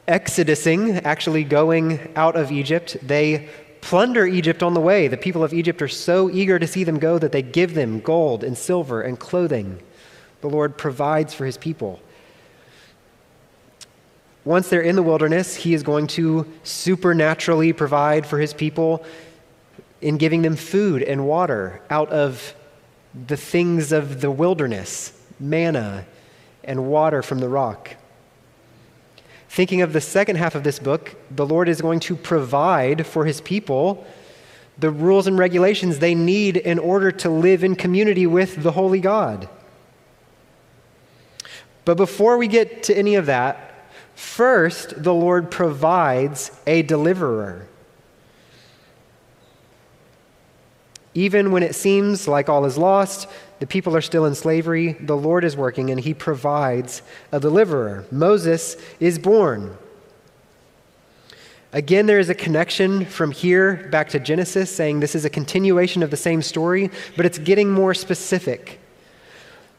exodusing, 0.08 0.98
actually 1.04 1.44
going 1.44 2.00
out 2.16 2.38
of 2.38 2.52
Egypt, 2.52 2.96
they 3.02 3.50
plunder 3.82 4.26
Egypt 4.26 4.64
on 4.64 4.74
the 4.74 4.80
way. 4.80 5.10
The 5.10 5.18
people 5.18 5.44
of 5.44 5.54
Egypt 5.54 5.82
are 5.82 5.90
so 5.90 6.30
eager 6.30 6.58
to 6.58 6.68
see 6.68 6.86
them 6.86 7.00
go 7.00 7.20
that 7.20 7.34
they 7.34 7.42
give 7.42 7.74
them 7.74 8.00
gold 8.00 8.44
and 8.44 8.58
silver 8.58 9.02
and 9.02 9.20
clothing. 9.20 9.80
The 10.40 10.50
Lord 10.50 10.78
provides 10.78 11.34
for 11.34 11.46
his 11.46 11.58
people. 11.58 12.00
Once 14.46 14.70
they're 14.70 14.82
in 14.82 14.96
the 14.96 15.04
wilderness, 15.04 15.56
he 15.56 15.74
is 15.74 15.84
going 15.84 16.08
to 16.08 16.46
supernaturally 16.64 17.74
provide 17.74 18.26
for 18.26 18.40
his 18.40 18.54
people 18.54 19.06
in 20.04 20.18
giving 20.18 20.42
them 20.42 20.56
food 20.56 21.02
and 21.02 21.26
water 21.26 21.82
out 21.90 22.10
of 22.10 22.54
the 23.28 23.38
things 23.38 23.92
of 23.92 24.22
the 24.22 24.30
wilderness 24.30 25.20
manna 25.40 26.06
and 26.64 26.88
water 26.88 27.22
from 27.22 27.40
the 27.40 27.48
rock. 27.48 27.96
Thinking 29.50 29.82
of 29.82 29.94
the 29.94 30.02
second 30.02 30.36
half 30.36 30.56
of 30.56 30.64
this 30.64 30.80
book, 30.80 31.16
the 31.32 31.46
Lord 31.46 31.70
is 31.70 31.82
going 31.82 32.00
to 32.02 32.16
provide 32.16 33.06
for 33.06 33.26
his 33.26 33.40
people 33.42 34.06
the 34.78 34.90
rules 34.90 35.28
and 35.28 35.38
regulations 35.38 36.00
they 36.00 36.16
need 36.16 36.58
in 36.58 36.80
order 36.80 37.12
to 37.12 37.30
live 37.30 37.64
in 37.64 37.76
community 37.76 38.28
with 38.28 38.62
the 38.62 38.72
Holy 38.72 39.00
God. 39.00 39.48
But 41.86 41.96
before 41.96 42.38
we 42.38 42.48
get 42.48 42.84
to 42.84 42.98
any 42.98 43.16
of 43.16 43.28
that, 43.28 43.88
first 44.16 45.02
the 45.02 45.14
Lord 45.14 45.52
provides 45.52 46.52
a 46.66 46.82
deliverer. 46.82 47.68
Even 51.16 51.52
when 51.52 51.64
it 51.64 51.76
seems 51.76 52.28
like 52.28 52.50
all 52.50 52.66
is 52.66 52.78
lost, 52.78 53.28
the 53.60 53.68
people 53.68 53.96
are 53.96 54.02
still 54.02 54.26
in 54.26 54.36
slavery, 54.36 54.94
the 54.94 55.16
Lord 55.16 55.44
is 55.44 55.56
working 55.56 55.90
and 55.90 56.00
he 56.00 56.14
provides 56.14 57.02
a 57.32 57.40
deliverer. 57.40 58.06
Moses 58.12 58.76
is 59.00 59.20
born. 59.20 59.78
Again, 61.72 62.06
there 62.06 62.20
is 62.20 62.30
a 62.30 62.36
connection 62.36 63.06
from 63.06 63.32
here 63.32 63.88
back 63.92 64.10
to 64.10 64.20
Genesis, 64.20 64.74
saying 64.74 65.00
this 65.00 65.16
is 65.16 65.26
a 65.26 65.30
continuation 65.30 66.04
of 66.04 66.12
the 66.12 66.18
same 66.18 66.44
story, 66.44 66.92
but 67.18 67.26
it's 67.26 67.40
getting 67.40 67.72
more 67.72 67.96
specific. 67.96 68.80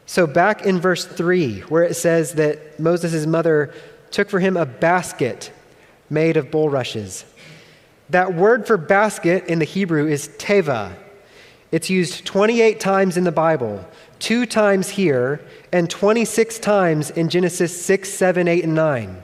So, 0.06 0.26
back 0.26 0.66
in 0.66 0.80
verse 0.80 1.04
3, 1.04 1.60
where 1.60 1.84
it 1.84 1.94
says 1.94 2.34
that 2.34 2.80
Moses' 2.80 3.26
mother 3.26 3.72
took 4.10 4.28
for 4.28 4.40
him 4.40 4.56
a 4.56 4.66
basket 4.66 5.52
made 6.10 6.36
of 6.36 6.50
bulrushes, 6.50 7.24
that 8.10 8.34
word 8.34 8.66
for 8.66 8.76
basket 8.76 9.46
in 9.46 9.60
the 9.60 9.64
Hebrew 9.64 10.08
is 10.08 10.28
teva. 10.28 10.94
It's 11.74 11.90
used 11.90 12.24
28 12.24 12.78
times 12.78 13.16
in 13.16 13.24
the 13.24 13.32
Bible, 13.32 13.84
two 14.20 14.46
times 14.46 14.90
here, 14.90 15.44
and 15.72 15.90
26 15.90 16.60
times 16.60 17.10
in 17.10 17.28
Genesis 17.28 17.84
6, 17.84 18.08
7, 18.08 18.46
8, 18.46 18.62
and 18.62 18.76
9. 18.76 19.22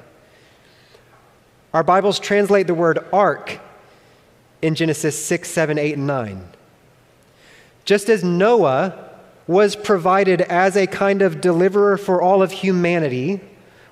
Our 1.73 1.85
Bibles 1.85 2.19
translate 2.19 2.67
the 2.67 2.75
word 2.75 3.07
ark 3.13 3.61
in 4.63 4.75
Genesis 4.75 5.25
6, 5.25 5.49
7, 5.49 5.79
8, 5.79 5.97
and 5.97 6.09
9. 6.09 6.49
Just 7.85 8.09
as 8.09 8.25
Noah 8.25 8.99
was 9.47 9.77
provided 9.77 10.41
as 10.41 10.77
a 10.77 10.89
kind 10.89 11.23
of 11.23 11.41
deliverer 11.41 11.97
for 11.97 12.21
all 12.21 12.43
of 12.43 12.51
humanity 12.51 13.41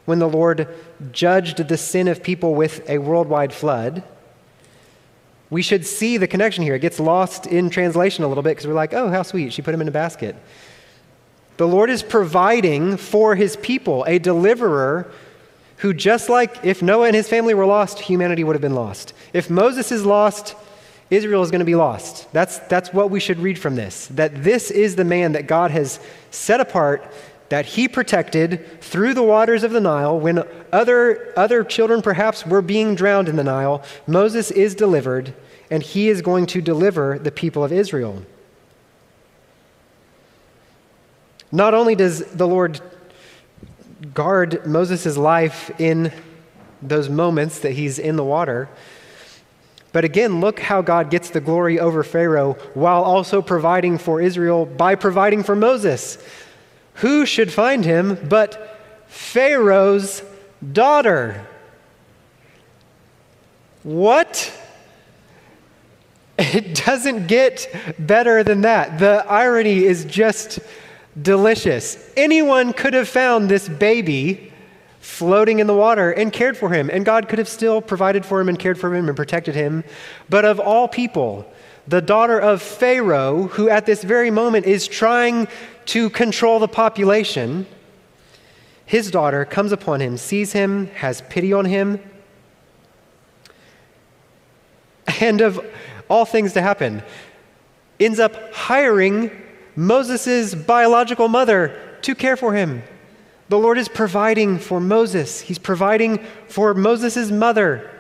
when 0.05 0.19
the 0.19 0.29
Lord 0.29 0.67
judged 1.13 1.69
the 1.69 1.77
sin 1.77 2.09
of 2.09 2.25
people 2.25 2.57
with 2.57 2.91
a 2.91 2.99
worldwide 2.99 3.53
flood 3.53 4.03
we 5.51 5.63
should 5.63 5.87
see 5.87 6.17
the 6.17 6.27
connection 6.27 6.63
here. 6.63 6.75
It 6.75 6.81
gets 6.81 7.01
lost 7.01 7.47
in 7.47 7.71
translation 7.71 8.25
a 8.25 8.29
little 8.29 8.43
bit 8.43 8.51
because 8.51 8.67
we're 8.67 8.75
like, 8.75 8.93
oh, 8.93 9.09
how 9.09 9.23
sweet. 9.23 9.53
She 9.53 9.63
put 9.63 9.75
him 9.75 9.81
in 9.81 9.89
a 9.89 9.93
basket. 9.93 10.37
The 11.57 11.67
Lord 11.67 11.91
is 11.91 12.03
providing 12.03 12.97
for 12.97 13.35
his 13.35 13.57
people 13.57 14.05
a 14.07 14.19
deliverer 14.19 15.11
who, 15.79 15.95
just 15.95 16.29
like 16.29 16.65
if 16.65 16.83
Noah 16.83 17.07
and 17.07 17.17
his 17.17 17.29
family 17.29 17.55
were 17.55 17.67
lost, 17.67 17.99
humanity 18.01 18.45
would 18.45 18.55
have 18.55 18.63
been 18.63 18.75
lost. 18.75 19.13
If 19.33 19.49
Moses 19.49 19.91
is 19.91 20.05
lost, 20.05 20.55
Israel 21.11 21.43
is 21.43 21.51
going 21.51 21.61
to 21.61 21.65
be 21.65 21.75
lost. 21.75 22.31
That's, 22.33 22.59
that's 22.61 22.93
what 22.93 23.11
we 23.11 23.19
should 23.19 23.39
read 23.39 23.59
from 23.59 23.77
this. 23.77 24.09
That 24.09 24.45
this 24.45 24.71
is 24.71 24.97
the 24.97 25.05
man 25.05 25.33
that 25.33 25.47
God 25.47 25.71
has 25.71 26.01
set 26.31 26.61
apart, 26.61 27.05
that 27.49 27.67
he 27.67 27.89
protected 27.89 28.81
through 28.83 29.15
the 29.15 29.23
waters 29.23 29.63
of 29.63 29.73
the 29.73 29.81
Nile 29.81 30.19
when 30.19 30.43
other, 30.73 31.33
other 31.37 31.65
children 31.65 32.03
perhaps 32.03 32.47
were 32.47 32.63
being 32.63 32.95
drowned 32.95 33.29
in 33.29 33.37
the 33.37 33.45
Nile. 33.45 33.83
Moses 34.07 34.51
is 34.51 34.75
delivered, 34.75 35.35
and 35.71 35.83
he 35.83 36.09
is 36.09 36.21
going 36.21 36.47
to 36.47 36.61
deliver 36.61 37.19
the 37.19 37.33
people 37.33 37.65
of 37.65 37.73
Israel. 37.73 38.23
Not 41.51 41.73
only 41.73 41.95
does 41.95 42.25
the 42.27 42.47
Lord 42.47 42.81
guard 44.13 44.67
Moses' 44.67 45.17
life 45.17 45.71
in 45.81 46.13
those 46.83 47.09
moments 47.09 47.61
that 47.61 47.73
he's 47.73 47.99
in 47.99 48.17
the 48.17 48.25
water, 48.25 48.69
but 49.93 50.05
again, 50.05 50.41
look 50.41 50.61
how 50.61 50.83
God 50.83 51.11
gets 51.11 51.31
the 51.31 51.41
glory 51.41 51.81
over 51.81 52.03
Pharaoh 52.05 52.53
while 52.75 53.03
also 53.03 53.41
providing 53.41 53.97
for 53.97 54.21
Israel 54.21 54.67
by 54.67 54.95
providing 54.95 55.43
for 55.43 55.57
Moses. 55.57 56.19
Who 56.99 57.27
should 57.27 57.53
find 57.53 57.85
him 57.85 58.19
but 58.29 58.79
Pharaoh's 59.07 60.23
daughter? 60.73 61.47
What? 63.83 64.53
It 66.41 66.77
doesn't 66.87 67.27
get 67.27 67.67
better 67.99 68.45
than 68.45 68.61
that. 68.61 69.01
The 69.01 69.27
irony 69.29 69.85
is 69.85 70.05
just 70.05 70.61
delicious. 71.21 72.13
Anyone 72.17 72.73
could 72.73 72.95
have 72.95 73.09
found 73.09 73.49
this 73.49 73.69
baby 73.69 74.53
floating 75.01 75.59
in 75.59 75.67
the 75.67 75.75
water 75.75 76.13
and 76.13 76.33
cared 76.33 76.57
for 76.57 76.71
him, 76.71 76.91
and 76.93 77.05
God 77.05 77.29
could 77.29 77.41
have 77.41 77.49
still 77.49 77.83
provided 77.83 78.25
for 78.25 78.41
him 78.41 78.49
and 78.49 78.57
cared 78.57 78.79
for 78.79 78.95
him 78.95 79.09
and 79.09 79.17
protected 79.17 79.57
him. 79.57 79.83
But 80.29 80.45
of 80.45 80.61
all 80.61 80.87
people, 80.87 81.51
the 81.89 82.03
daughter 82.03 82.39
of 82.39 82.63
Pharaoh, 82.63 83.49
who 83.49 83.69
at 83.69 83.87
this 83.87 84.05
very 84.05 84.31
moment 84.31 84.67
is 84.67 84.87
trying 84.87 85.49
to 85.89 86.11
control 86.11 86.59
the 86.59 86.69
population, 86.69 87.67
his 88.85 89.11
daughter 89.11 89.47
comes 89.47 89.73
upon 89.73 90.01
him, 90.01 90.19
sees 90.19 90.53
him, 90.53 90.89
has 90.89 91.23
pity 91.31 91.51
on 91.51 91.65
him, 91.65 91.99
and 95.21 95.41
of 95.41 95.59
all 96.11 96.27
things 96.27 96.53
to 96.53 96.61
happen, 96.61 97.03
ends 97.99 98.19
up 98.19 98.53
hiring 98.53 99.31
Moses' 99.77 100.55
biological 100.55 101.27
mother 101.27 101.75
to 102.03 102.15
care 102.15 102.37
for 102.37 102.53
him. 102.53 102.83
The 103.49 103.59
Lord 103.59 103.79
is 103.79 103.89
providing 103.89 104.59
for 104.59 104.81
Moses, 104.81 105.41
He's 105.41 105.59
providing 105.59 106.23
for 106.49 106.75
Moses' 106.75 107.31
mother. 107.31 107.91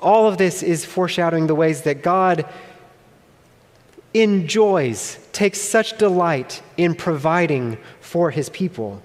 All 0.00 0.28
of 0.28 0.38
this 0.38 0.62
is 0.62 0.86
foreshadowing 0.86 1.46
the 1.46 1.54
ways 1.54 1.82
that 1.82 2.02
God 2.02 2.46
enjoys, 4.14 5.18
takes 5.32 5.60
such 5.60 5.98
delight 5.98 6.62
in 6.76 6.94
providing 6.94 7.78
for 8.00 8.30
His 8.30 8.48
people. 8.50 9.02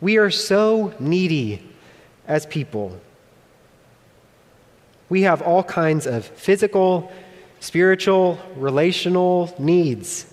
We 0.00 0.18
are 0.18 0.30
so 0.30 0.94
needy 0.98 1.62
as 2.26 2.46
people. 2.46 3.00
We 5.08 5.22
have 5.22 5.42
all 5.42 5.62
kinds 5.62 6.06
of 6.06 6.24
physical, 6.24 7.12
spiritual, 7.60 8.38
relational 8.56 9.54
needs. 9.58 10.26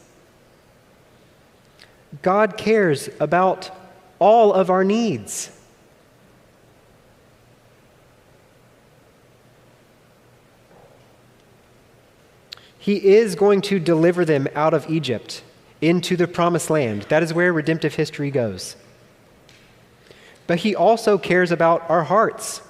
God 2.21 2.57
cares 2.57 3.09
about 3.19 3.71
all 4.19 4.53
of 4.53 4.69
our 4.69 4.83
needs. 4.83 5.57
He 12.91 13.15
is 13.15 13.35
going 13.35 13.61
to 13.61 13.79
deliver 13.79 14.25
them 14.25 14.49
out 14.53 14.73
of 14.73 14.89
Egypt 14.89 15.43
into 15.79 16.17
the 16.17 16.27
promised 16.27 16.69
land. 16.69 17.03
That 17.03 17.23
is 17.23 17.33
where 17.33 17.53
redemptive 17.53 17.95
history 17.95 18.29
goes. 18.31 18.75
But 20.45 20.59
He 20.59 20.75
also 20.75 21.17
cares 21.17 21.51
about 21.51 21.89
our 21.89 22.03
hearts 22.03 22.61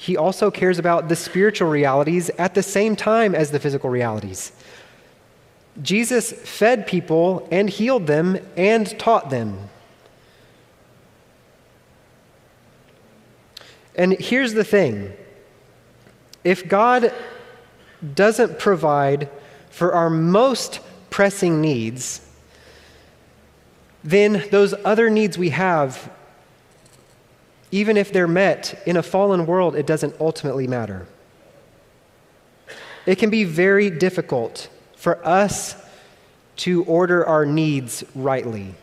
he 0.00 0.16
also 0.16 0.50
cares 0.50 0.78
about 0.78 1.10
the 1.10 1.14
spiritual 1.14 1.68
realities 1.68 2.30
at 2.38 2.54
the 2.54 2.62
same 2.62 2.96
time 2.96 3.34
as 3.34 3.50
the 3.50 3.60
physical 3.60 3.90
realities. 3.90 4.50
Jesus 5.82 6.32
fed 6.32 6.86
people 6.86 7.46
and 7.50 7.68
healed 7.68 8.06
them 8.06 8.38
and 8.56 8.98
taught 8.98 9.28
them. 9.28 9.68
And 13.94 14.14
here's 14.14 14.54
the 14.54 14.64
thing 14.64 15.12
if 16.44 16.66
God 16.66 17.12
doesn't 18.14 18.58
provide 18.58 19.28
for 19.70 19.92
our 19.92 20.10
most 20.10 20.80
pressing 21.10 21.60
needs, 21.60 22.26
then 24.02 24.44
those 24.50 24.74
other 24.84 25.10
needs 25.10 25.36
we 25.36 25.50
have 25.50 26.10
even 27.72 27.96
if 27.96 28.12
they're 28.12 28.28
met 28.28 28.82
in 28.86 28.96
a 28.96 29.02
fallen 29.02 29.46
world, 29.46 29.76
it 29.76 29.86
doesn't 29.86 30.14
ultimately 30.20 30.66
matter. 30.66 31.06
It 33.06 33.16
can 33.16 33.30
be 33.30 33.44
very 33.44 33.90
difficult 33.90 34.68
for 34.96 35.24
us 35.26 35.76
to 36.56 36.84
order 36.84 37.24
our 37.26 37.46
needs 37.46 38.04
rightly. 38.14 38.74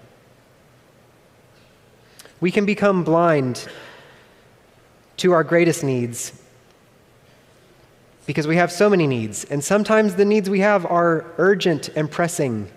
We 2.40 2.52
can 2.52 2.66
become 2.66 3.04
blind 3.04 3.68
to 5.18 5.32
our 5.32 5.44
greatest 5.44 5.84
needs 5.84 6.42
because 8.28 8.46
we 8.46 8.58
have 8.58 8.72
so 8.72 8.90
many 8.90 9.08
needs, 9.08 9.46
and 9.46 9.64
sometimes 9.64 10.16
the 10.16 10.26
needs 10.26 10.50
we 10.50 10.60
have 10.60 10.86
are 10.86 11.26
urgent 11.38 11.88
and 11.96 12.12
pressing. 12.12 12.70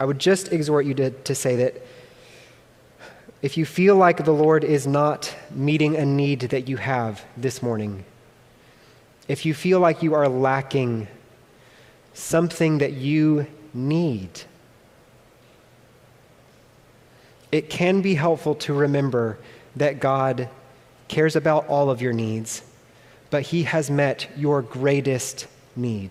I 0.00 0.06
would 0.06 0.18
just 0.18 0.52
exhort 0.52 0.86
you 0.86 0.94
to, 0.94 1.10
to 1.10 1.34
say 1.34 1.56
that 1.56 1.82
if 3.42 3.58
you 3.58 3.66
feel 3.66 3.94
like 3.94 4.24
the 4.24 4.32
Lord 4.32 4.64
is 4.64 4.86
not 4.86 5.36
meeting 5.50 5.96
a 5.96 6.06
need 6.06 6.40
that 6.40 6.66
you 6.66 6.78
have 6.78 7.22
this 7.36 7.62
morning, 7.62 8.06
if 9.28 9.44
you 9.44 9.52
feel 9.52 9.80
like 9.80 10.02
you 10.02 10.14
are 10.14 10.28
lacking 10.28 11.08
something 12.14 12.78
that 12.78 12.94
you 12.94 13.46
need, 13.74 14.30
it 17.52 17.68
can 17.68 18.00
be 18.00 18.14
helpful 18.14 18.54
to 18.54 18.72
remember 18.72 19.38
that 19.76 20.00
God 20.00 20.48
cares 21.08 21.36
about 21.36 21.66
all 21.68 21.90
of 21.90 22.00
your 22.00 22.12
needs, 22.12 22.62
but 23.30 23.42
He 23.42 23.64
has 23.64 23.90
met 23.90 24.28
your 24.36 24.62
greatest 24.62 25.46
need. 25.76 26.10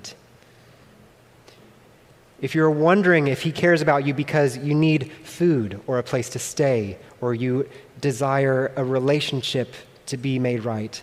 If 2.41 2.55
you're 2.55 2.71
wondering 2.71 3.27
if 3.27 3.41
He 3.41 3.51
cares 3.51 3.81
about 3.81 4.05
you 4.05 4.13
because 4.13 4.57
you 4.57 4.73
need 4.75 5.11
food 5.23 5.79
or 5.87 5.97
a 5.97 6.03
place 6.03 6.29
to 6.31 6.39
stay, 6.39 6.97
or 7.21 7.33
you 7.33 7.69
desire 8.01 8.71
a 8.75 8.83
relationship 8.83 9.73
to 10.07 10.17
be 10.17 10.39
made 10.39 10.65
right, 10.65 11.01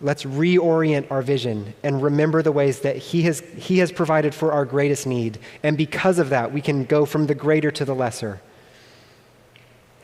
let's 0.00 0.24
reorient 0.24 1.10
our 1.10 1.22
vision 1.22 1.74
and 1.82 2.02
remember 2.02 2.42
the 2.42 2.52
ways 2.52 2.80
that 2.80 2.96
he 2.96 3.22
has, 3.22 3.40
he 3.56 3.78
has 3.78 3.90
provided 3.90 4.34
for 4.34 4.52
our 4.52 4.64
greatest 4.64 5.06
need. 5.06 5.38
And 5.62 5.76
because 5.76 6.18
of 6.18 6.30
that, 6.30 6.52
we 6.52 6.60
can 6.60 6.84
go 6.84 7.06
from 7.06 7.26
the 7.26 7.34
greater 7.34 7.70
to 7.72 7.84
the 7.84 7.94
lesser. 7.94 8.40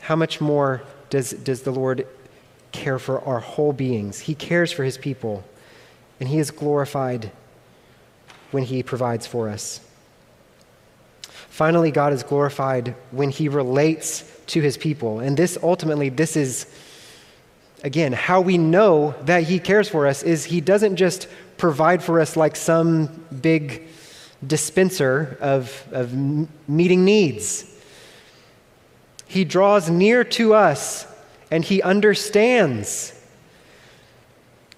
How 0.03 0.15
much 0.15 0.39
more 0.39 0.81
does, 1.09 1.31
does 1.31 1.63
the 1.63 1.71
Lord 1.71 2.07
care 2.71 2.99
for 2.99 3.19
our 3.21 3.39
whole 3.39 3.73
beings? 3.73 4.19
He 4.19 4.35
cares 4.35 4.71
for 4.71 4.83
his 4.83 4.97
people, 4.97 5.43
and 6.19 6.29
he 6.29 6.39
is 6.39 6.51
glorified 6.51 7.31
when 8.53 8.63
He 8.63 8.83
provides 8.83 9.25
for 9.27 9.49
us. 9.49 9.81
Finally, 11.49 11.91
God 11.91 12.13
is 12.13 12.23
glorified 12.23 12.95
when 13.11 13.29
He 13.29 13.49
relates 13.49 14.23
to 14.47 14.61
His 14.61 14.77
people. 14.77 15.19
And 15.19 15.35
this 15.35 15.57
ultimately, 15.61 16.09
this 16.09 16.37
is, 16.37 16.67
again, 17.83 18.13
how 18.13 18.41
we 18.41 18.57
know 18.57 19.15
that 19.23 19.43
He 19.43 19.59
cares 19.59 19.89
for 19.89 20.07
us 20.07 20.23
is 20.23 20.45
He 20.45 20.61
doesn't 20.61 20.95
just 20.95 21.27
provide 21.57 22.03
for 22.03 22.19
us 22.19 22.37
like 22.37 22.55
some 22.55 23.25
big 23.41 23.87
dispenser 24.45 25.37
of, 25.41 25.83
of 25.91 26.13
meeting 26.67 27.03
needs. 27.03 27.65
He 29.33 29.45
draws 29.45 29.89
near 29.89 30.23
to 30.25 30.53
us 30.53 31.07
and 31.49 31.65
He 31.65 31.81
understands. 31.81 33.19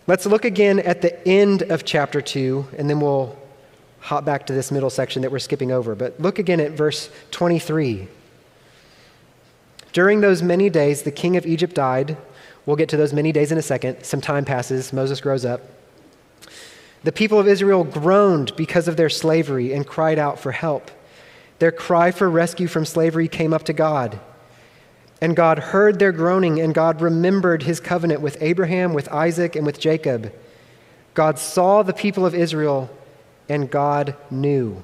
Let's 0.08 0.26
look 0.26 0.46
again 0.46 0.80
at 0.80 1.02
the 1.02 1.28
end 1.28 1.64
of 1.64 1.84
chapter 1.84 2.22
2, 2.22 2.68
and 2.78 2.90
then 2.90 3.02
we'll 3.02 3.38
hop 4.00 4.24
back 4.24 4.46
to 4.46 4.54
this 4.54 4.72
middle 4.72 4.90
section 4.90 5.24
that 5.24 5.32
we're 5.32 5.40
skipping 5.40 5.74
over. 5.74 5.94
But 5.94 6.22
look 6.22 6.40
again 6.40 6.62
at 6.62 6.72
verse 6.72 7.10
23. 7.32 8.08
During 9.92 10.22
those 10.22 10.42
many 10.42 10.70
days, 10.70 11.04
the 11.04 11.12
king 11.12 11.36
of 11.36 11.46
Egypt 11.46 11.76
died. 11.76 12.16
We'll 12.66 12.78
get 12.78 12.88
to 12.90 12.98
those 12.98 13.12
many 13.12 13.34
days 13.34 13.52
in 13.52 13.58
a 13.58 13.62
second. 13.62 14.04
Some 14.06 14.22
time 14.22 14.46
passes, 14.46 14.94
Moses 14.94 15.20
grows 15.20 15.44
up. 15.44 15.64
The 17.04 17.12
people 17.12 17.42
of 17.42 17.48
Israel 17.50 17.84
groaned 17.84 18.56
because 18.56 18.88
of 18.88 18.96
their 18.96 19.10
slavery 19.10 19.74
and 19.74 19.86
cried 19.86 20.18
out 20.18 20.40
for 20.40 20.54
help. 20.54 20.92
Their 21.60 21.74
cry 21.74 22.12
for 22.12 22.30
rescue 22.30 22.68
from 22.68 22.86
slavery 22.86 23.28
came 23.28 23.52
up 23.52 23.64
to 23.64 23.74
God. 23.74 24.18
And 25.22 25.36
God 25.36 25.60
heard 25.60 26.00
their 26.00 26.12
groaning, 26.12 26.60
and 26.60 26.74
God 26.74 27.02
remembered 27.02 27.64
his 27.64 27.80
covenant 27.80 28.22
with 28.22 28.38
Abraham, 28.42 28.94
with 28.94 29.12
Isaac, 29.12 29.56
and 29.56 29.66
with 29.66 29.80
Jacob. 29.80 30.34
God 31.14 31.40
saw 31.40 31.82
the 31.82 31.94
people 31.94 32.26
of 32.26 32.36
Israel 32.36 32.90
and 33.48 33.70
God 33.70 34.16
knew. 34.30 34.84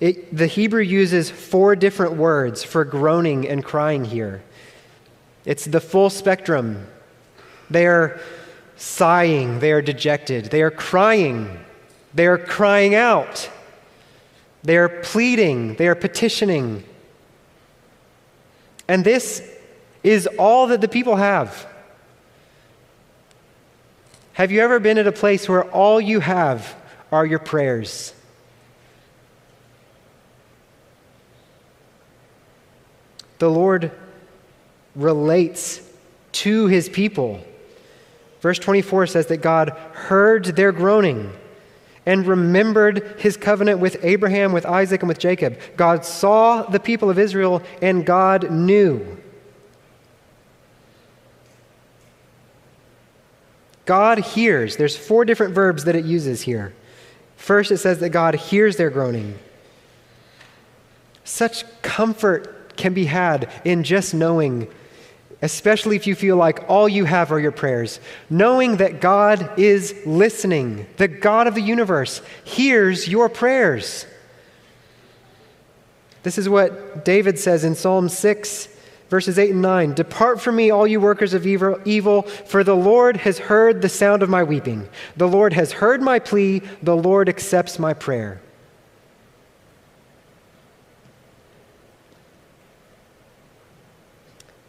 It, 0.00 0.34
the 0.34 0.46
Hebrew 0.46 0.82
uses 0.82 1.30
four 1.30 1.74
different 1.74 2.14
words 2.14 2.62
for 2.62 2.84
groaning 2.84 3.48
and 3.48 3.64
crying 3.64 4.04
here. 4.04 4.42
It's 5.44 5.64
the 5.64 5.80
full 5.80 6.08
spectrum. 6.08 6.86
They 7.68 7.86
are 7.86 8.20
sighing, 8.76 9.58
they 9.58 9.72
are 9.72 9.82
dejected, 9.82 10.46
they 10.46 10.62
are 10.62 10.70
crying, 10.70 11.58
they 12.14 12.26
are 12.26 12.38
crying 12.38 12.94
out, 12.94 13.50
they 14.62 14.76
are 14.76 14.88
pleading, 14.88 15.74
they 15.74 15.88
are 15.88 15.94
petitioning. 15.94 16.84
And 18.88 19.04
this 19.04 19.42
is 20.02 20.26
all 20.38 20.68
that 20.68 20.80
the 20.80 20.88
people 20.88 21.16
have. 21.16 21.66
Have 24.32 24.52
you 24.52 24.60
ever 24.60 24.78
been 24.78 24.98
at 24.98 25.06
a 25.06 25.12
place 25.12 25.48
where 25.48 25.64
all 25.64 26.00
you 26.00 26.20
have 26.20 26.76
are 27.10 27.26
your 27.26 27.38
prayers? 27.38 28.14
The 33.38 33.50
Lord 33.50 33.92
relates 34.94 35.80
to 36.32 36.66
his 36.66 36.88
people. 36.88 37.40
Verse 38.40 38.58
24 38.58 39.08
says 39.08 39.26
that 39.26 39.38
God 39.38 39.70
heard 39.92 40.44
their 40.44 40.72
groaning 40.72 41.32
and 42.08 42.26
remembered 42.26 43.04
his 43.18 43.36
covenant 43.36 43.80
with 43.80 44.02
Abraham, 44.02 44.50
with 44.50 44.64
Isaac, 44.64 45.02
and 45.02 45.08
with 45.08 45.18
Jacob. 45.18 45.58
God 45.76 46.06
saw 46.06 46.62
the 46.62 46.80
people 46.80 47.10
of 47.10 47.18
Israel 47.18 47.62
and 47.82 48.06
God 48.06 48.50
knew. 48.50 49.18
God 53.84 54.20
hears. 54.20 54.78
There's 54.78 54.96
four 54.96 55.26
different 55.26 55.54
verbs 55.54 55.84
that 55.84 55.94
it 55.94 56.06
uses 56.06 56.40
here. 56.40 56.72
First, 57.36 57.70
it 57.70 57.76
says 57.76 57.98
that 58.00 58.08
God 58.08 58.36
hears 58.36 58.78
their 58.78 58.88
groaning. 58.88 59.38
Such 61.24 61.64
comfort 61.82 62.74
can 62.78 62.94
be 62.94 63.04
had 63.04 63.50
in 63.66 63.84
just 63.84 64.14
knowing, 64.14 64.66
especially 65.42 65.96
if 65.96 66.06
you 66.06 66.14
feel 66.14 66.36
like 66.36 66.68
all 66.68 66.88
you 66.88 67.04
have 67.04 67.30
are 67.32 67.40
your 67.40 67.52
prayers, 67.52 68.00
knowing 68.28 68.78
that 68.78 69.00
God 69.00 69.58
is 69.58 69.94
listening, 70.04 70.86
the 70.96 71.08
God 71.08 71.46
of 71.46 71.54
the 71.54 71.62
universe 71.62 72.20
hears 72.44 73.08
your 73.08 73.28
prayers. 73.28 74.06
This 76.22 76.38
is 76.38 76.48
what 76.48 77.04
David 77.04 77.38
says 77.38 77.64
in 77.64 77.74
Psalm 77.74 78.08
6 78.08 78.68
Verses 79.08 79.38
8 79.38 79.50
and 79.52 79.62
9 79.62 79.94
Depart 79.94 80.40
from 80.40 80.56
me, 80.56 80.70
all 80.70 80.86
you 80.86 81.00
workers 81.00 81.34
of 81.34 81.46
evil, 81.46 82.22
for 82.22 82.62
the 82.62 82.76
Lord 82.76 83.18
has 83.18 83.38
heard 83.38 83.80
the 83.80 83.88
sound 83.88 84.22
of 84.22 84.28
my 84.28 84.42
weeping. 84.42 84.88
The 85.16 85.28
Lord 85.28 85.52
has 85.54 85.72
heard 85.72 86.02
my 86.02 86.18
plea. 86.18 86.60
The 86.82 86.96
Lord 86.96 87.28
accepts 87.28 87.78
my 87.78 87.94
prayer. 87.94 88.40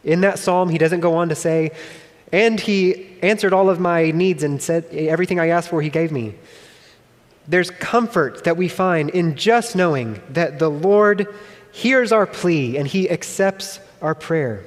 In 0.04 0.22
that 0.22 0.38
psalm, 0.38 0.68
he 0.68 0.78
doesn't 0.78 1.00
go 1.00 1.14
on 1.14 1.28
to 1.28 1.34
say, 1.34 1.72
and 2.32 2.58
he 2.58 3.18
answered 3.22 3.52
all 3.52 3.68
of 3.68 3.80
my 3.80 4.10
needs 4.12 4.42
and 4.42 4.62
said, 4.62 4.84
everything 4.92 5.38
I 5.38 5.48
asked 5.48 5.68
for, 5.68 5.82
he 5.82 5.90
gave 5.90 6.12
me. 6.12 6.34
There's 7.48 7.70
comfort 7.70 8.44
that 8.44 8.56
we 8.56 8.68
find 8.68 9.10
in 9.10 9.36
just 9.36 9.74
knowing 9.74 10.22
that 10.30 10.58
the 10.58 10.70
Lord 10.70 11.26
hears 11.72 12.12
our 12.12 12.26
plea 12.26 12.76
and 12.76 12.86
he 12.86 13.10
accepts 13.10 13.80
our 14.00 14.14
prayer? 14.14 14.64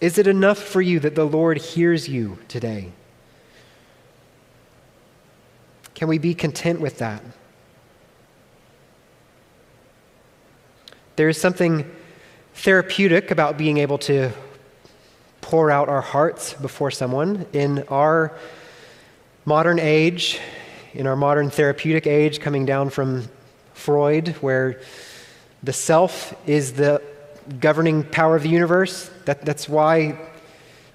Is 0.00 0.18
it 0.18 0.26
enough 0.26 0.58
for 0.58 0.82
you 0.82 1.00
that 1.00 1.14
the 1.14 1.24
Lord 1.24 1.58
hears 1.58 2.08
you 2.08 2.38
today? 2.48 2.92
Can 5.94 6.08
we 6.08 6.18
be 6.18 6.34
content 6.34 6.80
with 6.80 6.98
that? 6.98 7.22
There 11.16 11.28
is 11.28 11.40
something 11.40 11.88
therapeutic 12.54 13.30
about 13.30 13.58
being 13.58 13.78
able 13.78 13.98
to 13.98 14.30
pour 15.40 15.70
out 15.70 15.88
our 15.88 16.00
hearts 16.00 16.54
before 16.54 16.90
someone. 16.90 17.46
In 17.52 17.84
our 17.88 18.32
modern 19.44 19.78
age, 19.78 20.40
in 20.94 21.06
our 21.06 21.16
modern 21.16 21.50
therapeutic 21.50 22.06
age, 22.06 22.40
coming 22.40 22.64
down 22.64 22.90
from 22.90 23.28
Freud, 23.74 24.28
where 24.40 24.80
the 25.62 25.72
self 25.72 26.34
is 26.46 26.72
the 26.72 27.02
governing 27.60 28.04
power 28.04 28.36
of 28.36 28.42
the 28.42 28.48
universe, 28.48 29.10
that, 29.26 29.44
that's 29.44 29.68
why 29.68 30.18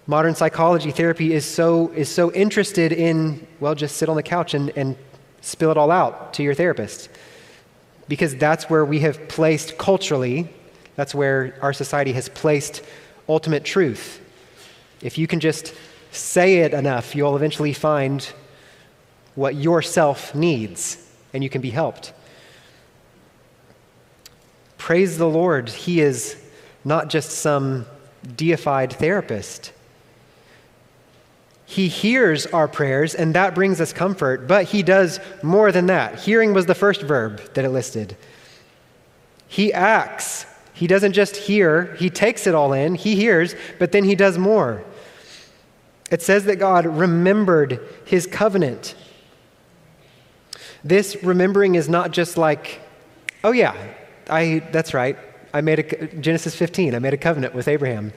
modern 0.08 0.34
psychology 0.34 0.90
therapy 0.92 1.34
is 1.34 1.46
so, 1.46 1.90
is 1.90 2.10
so 2.10 2.32
interested 2.32 2.92
in, 2.92 3.46
well, 3.60 3.76
just 3.76 3.98
sit 3.98 4.10
on 4.10 4.16
the 4.16 4.24
couch 4.24 4.54
and, 4.54 4.72
and 4.76 4.96
spill 5.42 5.70
it 5.70 5.78
all 5.78 5.92
out 5.92 6.34
to 6.34 6.42
your 6.42 6.56
therapist. 6.56 7.10
Because 8.08 8.36
that's 8.36 8.70
where 8.70 8.84
we 8.84 9.02
have 9.02 9.28
placed 9.28 9.78
culturally, 9.78 10.50
that's 11.00 11.16
where 11.16 11.58
our 11.62 11.72
society 11.72 12.12
has 12.12 12.28
placed 12.28 12.84
ultimate 13.30 13.64
truth. 13.64 14.20
If 15.02 15.18
you 15.18 15.28
can 15.28 15.40
just 15.40 15.74
say 16.12 16.58
it 16.58 16.74
enough, 16.74 17.16
you'll 17.16 17.38
eventually 17.38 17.72
find 17.72 18.30
what 19.34 19.56
yourself 19.56 20.36
needs 20.36 21.10
and 21.34 21.42
you 21.42 21.50
can 21.50 21.62
be 21.62 21.70
helped. 21.70 22.12
Praise 24.78 25.18
the 25.18 25.30
Lord, 25.30 25.70
He 25.70 26.02
is 26.02 26.36
not 26.84 27.08
just 27.08 27.32
some 27.32 27.86
deified 28.36 28.92
therapist. 28.92 29.72
He 31.66 31.88
hears 31.88 32.46
our 32.48 32.68
prayers, 32.68 33.16
and 33.16 33.34
that 33.36 33.56
brings 33.56 33.80
us 33.80 33.94
comfort, 33.94 34.50
but 34.50 34.66
he 34.66 34.84
does 34.84 35.22
more 35.42 35.72
than 35.72 35.86
that. 35.86 36.20
Hearing 36.20 36.54
was 36.54 36.66
the 36.66 36.76
first 36.76 37.04
verb 37.04 37.42
that 37.54 37.64
it 37.64 37.70
listed. 37.70 38.18
He 39.48 39.72
acts. 39.72 40.46
He 40.80 40.88
doesn't 40.88 41.12
just 41.12 41.36
hear, 41.36 41.94
he 41.96 42.10
takes 42.10 42.48
it 42.48 42.56
all 42.56 42.72
in, 42.72 42.96
he 42.96 43.18
hears, 43.18 43.54
but 43.80 43.92
then 43.92 44.06
he 44.06 44.16
does 44.16 44.38
more. 44.38 44.82
It 46.10 46.22
says 46.22 46.46
that 46.46 46.56
God 46.56 46.86
remembered 46.86 47.86
his 48.06 48.26
covenant. 48.26 48.96
This 50.82 51.22
remembering 51.22 51.76
is 51.76 51.90
not 51.90 52.12
just 52.12 52.38
like, 52.38 52.80
oh 53.44 53.52
yeah, 53.52 53.76
I 54.30 54.60
that's 54.72 54.94
right. 54.94 55.18
I 55.54 55.60
made 55.60 55.80
a 55.80 56.08
Genesis 56.16 56.56
15. 56.56 56.96
I 56.96 57.00
made 57.00 57.14
a 57.14 57.18
covenant 57.18 57.54
with 57.54 57.68
Abraham. 57.68 58.14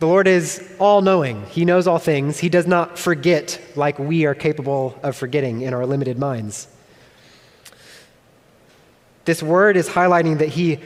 The 0.00 0.08
Lord 0.08 0.26
is 0.26 0.68
all 0.80 1.00
knowing. 1.00 1.46
He 1.46 1.64
knows 1.64 1.86
all 1.86 2.00
things. 2.00 2.40
He 2.40 2.48
does 2.48 2.66
not 2.66 2.98
forget 2.98 3.60
like 3.76 4.00
we 4.00 4.26
are 4.26 4.34
capable 4.34 4.98
of 5.04 5.14
forgetting 5.14 5.60
in 5.60 5.72
our 5.72 5.86
limited 5.86 6.18
minds. 6.18 6.66
This 9.26 9.44
word 9.44 9.76
is 9.76 9.88
highlighting 9.88 10.38
that 10.38 10.48
He 10.48 10.80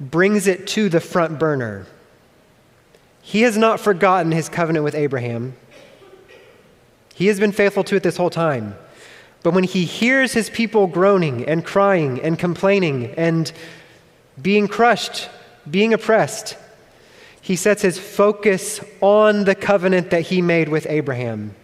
brings 0.00 0.46
it 0.46 0.66
to 0.68 0.88
the 0.88 1.00
front 1.00 1.38
burner. 1.38 1.86
He 3.20 3.42
has 3.42 3.56
not 3.56 3.80
forgotten 3.80 4.32
His 4.32 4.48
covenant 4.48 4.84
with 4.84 4.94
Abraham, 4.94 5.56
He 7.14 7.26
has 7.26 7.40
been 7.40 7.52
faithful 7.52 7.84
to 7.84 7.96
it 7.96 8.02
this 8.02 8.16
whole 8.16 8.30
time. 8.30 8.76
But 9.42 9.54
when 9.54 9.64
He 9.64 9.84
hears 9.84 10.32
His 10.32 10.50
people 10.50 10.86
groaning 10.86 11.44
and 11.44 11.64
crying 11.64 12.20
and 12.20 12.38
complaining 12.38 13.14
and 13.16 13.50
being 14.40 14.68
crushed, 14.68 15.28
being 15.68 15.92
oppressed, 15.92 16.56
he 17.48 17.56
sets 17.56 17.80
his 17.80 17.98
focus 17.98 18.80
on 19.00 19.44
the 19.44 19.54
covenant 19.54 20.10
that 20.10 20.20
he 20.22 20.42
made 20.42 20.68
with 20.68 20.86
Abraham. 20.86 21.54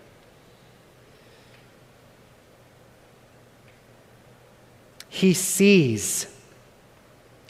He 5.10 5.34
sees. 5.34 6.26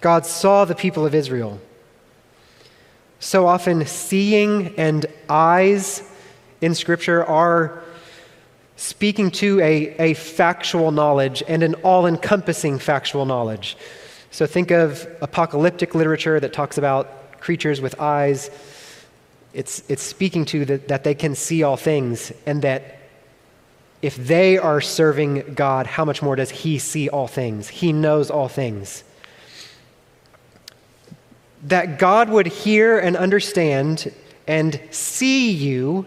God 0.05 0.27
saw 0.27 0.67
the 0.67 0.75
people 0.75 1.07
of 1.07 1.15
Israel. 1.15 1.59
So 3.21 3.47
often, 3.47 3.87
seeing 3.87 4.75
and 4.77 5.07
eyes 5.31 6.03
in 6.61 6.75
Scripture 6.75 7.25
are 7.25 7.83
speaking 8.77 9.31
to 9.31 9.61
a, 9.61 10.11
a 10.11 10.13
factual 10.13 10.91
knowledge 10.91 11.43
and 11.49 11.63
an 11.63 11.73
all 11.77 12.05
encompassing 12.05 12.79
factual 12.79 13.25
knowledge. 13.25 13.79
So 14.31 14.45
think 14.45 14.71
of 14.71 15.09
apocalyptic 15.23 15.95
literature 15.95 16.39
that 16.39 16.53
talks 16.53 16.77
about 16.77 17.41
creatures 17.41 17.81
with 17.81 17.99
eyes. 17.99 18.51
It's, 19.55 19.83
it's 19.89 20.03
speaking 20.03 20.45
to 20.53 20.67
that, 20.67 20.89
that 20.89 21.05
they 21.05 21.15
can 21.15 21.35
see 21.35 21.63
all 21.63 21.79
things, 21.79 22.31
and 22.45 22.61
that 22.61 22.99
if 24.03 24.17
they 24.17 24.59
are 24.59 24.83
serving 24.83 25.55
God, 25.55 25.87
how 25.87 26.05
much 26.05 26.21
more 26.21 26.37
does 26.37 26.51
He 26.51 26.79
see 26.79 27.09
all 27.09 27.27
things? 27.27 27.69
He 27.69 27.95
knows 27.95 28.31
all 28.31 28.49
things. 28.49 29.03
That 31.65 31.99
God 31.99 32.29
would 32.29 32.47
hear 32.47 32.99
and 32.99 33.17
understand 33.17 34.13
and 34.47 34.81
see 34.91 35.51
you 35.51 36.07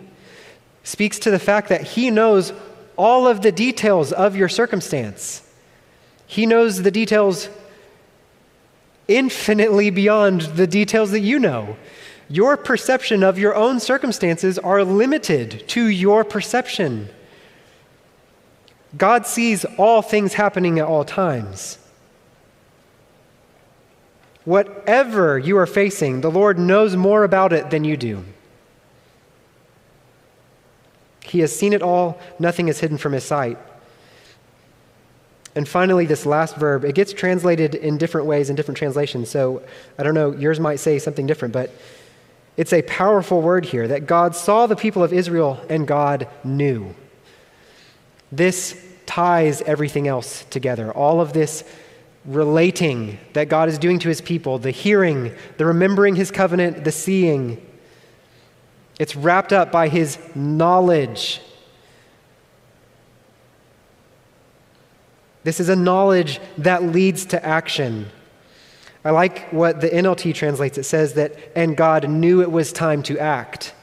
speaks 0.84 1.20
to 1.20 1.32
the 1.32 1.40
fact 1.40 1.70
that 1.70 1.82
He 1.82 2.12
knows 2.12 2.54
all 2.96 3.28
of 3.28 3.42
the 3.42 3.52
details 3.52 4.12
of 4.12 4.36
your 4.36 4.50
circumstance. 4.50 5.44
He 6.26 6.46
knows 6.46 6.82
the 6.84 6.92
details 6.92 7.50
infinitely 9.08 9.90
beyond 9.90 10.42
the 10.42 10.68
details 10.68 11.12
that 11.12 11.22
you 11.22 11.40
know. 11.40 11.78
Your 12.30 12.58
perception 12.58 13.24
of 13.24 13.40
your 13.40 13.56
own 13.56 13.80
circumstances 13.80 14.60
are 14.60 14.84
limited 14.84 15.68
to 15.70 15.88
your 15.88 16.26
perception. 16.26 17.08
God 18.98 19.26
sees 19.26 19.64
all 19.78 20.02
things 20.02 20.34
happening 20.34 20.80
at 20.80 20.86
all 20.86 21.06
times. 21.06 21.78
Whatever 24.48 25.38
you 25.38 25.58
are 25.58 25.66
facing, 25.66 26.22
the 26.22 26.32
Lord 26.32 26.58
knows 26.58 26.96
more 26.96 27.26
about 27.26 27.52
it 27.52 27.70
than 27.70 27.84
you 27.84 27.98
do. 27.98 28.24
He 31.22 31.42
has 31.42 31.54
seen 31.54 31.74
it 31.74 31.82
all, 31.82 32.18
nothing 32.40 32.70
is 32.70 32.80
hidden 32.80 32.98
from 32.98 33.12
his 33.12 33.26
sight. 33.26 33.58
And 35.54 35.68
finally, 35.68 36.06
this 36.06 36.26
last 36.26 36.56
verb, 36.56 36.86
it 36.86 36.96
gets 36.96 37.12
translated 37.12 37.76
in 37.76 37.98
different 37.98 38.26
ways 38.26 38.50
in 38.50 38.56
different 38.56 38.78
translations. 38.78 39.30
So 39.30 39.64
I 40.00 40.04
don't 40.04 40.14
know, 40.14 40.32
yours 40.32 40.62
might 40.62 40.78
say 40.78 40.98
something 40.98 41.28
different, 41.28 41.54
but 41.54 41.70
it's 42.56 42.72
a 42.72 42.84
powerful 42.84 43.42
word 43.42 43.66
here 43.66 43.90
that 43.90 44.08
God 44.08 44.34
saw 44.34 44.66
the 44.66 44.78
people 44.78 45.04
of 45.04 45.12
Israel 45.12 45.60
and 45.70 45.86
God 45.86 46.26
knew. 46.46 46.96
This 48.32 48.82
ties 49.06 49.62
everything 49.64 50.08
else 50.08 50.46
together. 50.46 50.90
All 50.94 51.20
of 51.20 51.34
this 51.34 51.66
relating 52.28 53.18
that 53.34 53.50
God 53.50 53.70
is 53.70 53.80
doing 53.80 53.98
to 54.00 54.10
his 54.10 54.22
people, 54.22 54.60
the 54.60 54.72
hearing, 54.72 55.34
the 55.58 55.66
remembering 55.66 56.16
his 56.16 56.30
covenant, 56.30 56.84
the 56.84 56.92
seeing. 56.92 57.66
It's 59.00 59.16
wrapped 59.16 59.54
up 59.54 59.72
by 59.72 59.88
his 59.88 60.20
knowledge 60.36 61.42
This 65.48 65.62
is 65.62 65.70
a 65.70 65.78
knowledge 65.78 66.42
that 66.58 66.84
leads 66.84 67.28
to 67.28 67.42
action. 67.42 68.08
I 69.06 69.12
like 69.12 69.48
what 69.54 69.80
the 69.80 69.88
NLT 69.88 70.36
translates. 70.36 70.78
It 70.78 70.84
says 70.84 71.14
that, 71.14 71.38
and 71.56 71.78
God 71.78 72.10
knew 72.10 72.42
it 72.42 72.52
was 72.52 72.74
time 72.74 73.02
to 73.04 73.18
act. 73.18 73.74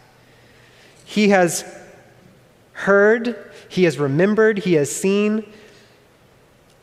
He 1.06 1.30
has 1.30 1.64
heard, 2.72 3.50
he 3.70 3.84
has 3.84 3.98
remembered, 3.98 4.58
he 4.58 4.74
has 4.74 4.94
seen, 4.94 5.50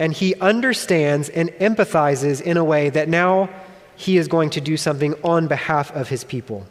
and 0.02 0.14
he 0.14 0.34
understands 0.38 1.30
and 1.30 1.52
empathizes 1.60 2.42
in 2.42 2.58
a 2.58 2.64
way 2.64 2.90
that 2.90 3.08
now 3.08 3.48
he 3.96 4.18
is 4.18 4.28
going 4.28 4.50
to 4.50 4.60
do 4.60 4.76
something 4.76 5.14
on 5.24 5.48
behalf 5.48 5.92
of 5.92 6.10
his 6.10 6.24
people. 6.24 6.66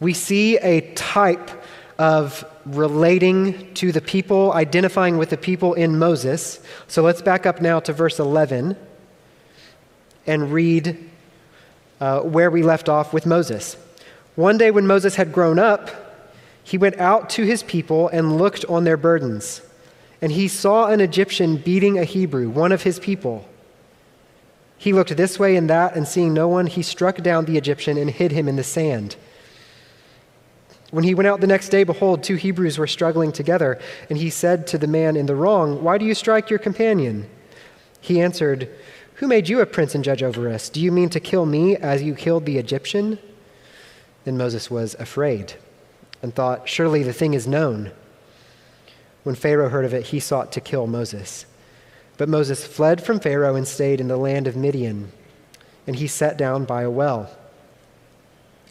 We 0.00 0.14
see 0.14 0.56
a 0.56 0.80
type 0.94 1.50
of 1.98 2.42
relating 2.64 3.74
to 3.74 3.92
the 3.92 4.00
people, 4.00 4.54
identifying 4.54 5.18
with 5.18 5.28
the 5.28 5.36
people 5.36 5.74
in 5.74 5.98
Moses. 5.98 6.58
So 6.88 7.02
let's 7.02 7.20
back 7.20 7.44
up 7.44 7.60
now 7.60 7.80
to 7.80 7.92
verse 7.92 8.18
11 8.18 8.78
and 10.26 10.50
read 10.50 11.10
uh, 12.00 12.20
where 12.20 12.50
we 12.50 12.62
left 12.62 12.88
off 12.88 13.12
with 13.12 13.26
Moses. 13.26 13.76
One 14.36 14.56
day 14.56 14.70
when 14.70 14.86
Moses 14.86 15.16
had 15.16 15.34
grown 15.34 15.58
up, 15.58 16.05
he 16.66 16.76
went 16.76 16.98
out 16.98 17.30
to 17.30 17.44
his 17.44 17.62
people 17.62 18.08
and 18.08 18.38
looked 18.38 18.64
on 18.64 18.82
their 18.82 18.96
burdens. 18.96 19.62
And 20.20 20.32
he 20.32 20.48
saw 20.48 20.88
an 20.88 21.00
Egyptian 21.00 21.58
beating 21.58 21.96
a 21.96 22.02
Hebrew, 22.02 22.48
one 22.50 22.72
of 22.72 22.82
his 22.82 22.98
people. 22.98 23.48
He 24.76 24.92
looked 24.92 25.16
this 25.16 25.38
way 25.38 25.54
and 25.54 25.70
that, 25.70 25.94
and 25.94 26.08
seeing 26.08 26.34
no 26.34 26.48
one, 26.48 26.66
he 26.66 26.82
struck 26.82 27.18
down 27.18 27.44
the 27.44 27.56
Egyptian 27.56 27.96
and 27.96 28.10
hid 28.10 28.32
him 28.32 28.48
in 28.48 28.56
the 28.56 28.64
sand. 28.64 29.14
When 30.90 31.04
he 31.04 31.14
went 31.14 31.28
out 31.28 31.40
the 31.40 31.46
next 31.46 31.68
day, 31.68 31.84
behold, 31.84 32.24
two 32.24 32.34
Hebrews 32.34 32.78
were 32.78 32.88
struggling 32.88 33.30
together, 33.30 33.78
and 34.10 34.18
he 34.18 34.28
said 34.28 34.66
to 34.66 34.78
the 34.78 34.88
man 34.88 35.14
in 35.14 35.26
the 35.26 35.36
wrong, 35.36 35.84
Why 35.84 35.98
do 35.98 36.04
you 36.04 36.14
strike 36.14 36.50
your 36.50 36.58
companion? 36.58 37.30
He 38.00 38.20
answered, 38.20 38.68
Who 39.14 39.28
made 39.28 39.48
you 39.48 39.60
a 39.60 39.66
prince 39.66 39.94
and 39.94 40.02
judge 40.02 40.24
over 40.24 40.48
us? 40.48 40.68
Do 40.68 40.80
you 40.80 40.90
mean 40.90 41.10
to 41.10 41.20
kill 41.20 41.46
me 41.46 41.76
as 41.76 42.02
you 42.02 42.16
killed 42.16 42.44
the 42.44 42.58
Egyptian? 42.58 43.20
Then 44.24 44.36
Moses 44.36 44.68
was 44.68 44.96
afraid 44.98 45.54
and 46.22 46.34
thought, 46.34 46.68
Surely 46.68 47.02
the 47.02 47.12
thing 47.12 47.34
is 47.34 47.46
known. 47.46 47.92
When 49.22 49.34
Pharaoh 49.34 49.68
heard 49.68 49.84
of 49.84 49.94
it, 49.94 50.06
he 50.06 50.20
sought 50.20 50.52
to 50.52 50.60
kill 50.60 50.86
Moses. 50.86 51.46
But 52.16 52.28
Moses 52.28 52.66
fled 52.66 53.02
from 53.02 53.20
Pharaoh 53.20 53.56
and 53.56 53.66
stayed 53.66 54.00
in 54.00 54.08
the 54.08 54.16
land 54.16 54.46
of 54.46 54.56
Midian, 54.56 55.12
and 55.86 55.96
he 55.96 56.06
sat 56.06 56.36
down 56.36 56.64
by 56.64 56.82
a 56.82 56.90
well. 56.90 57.30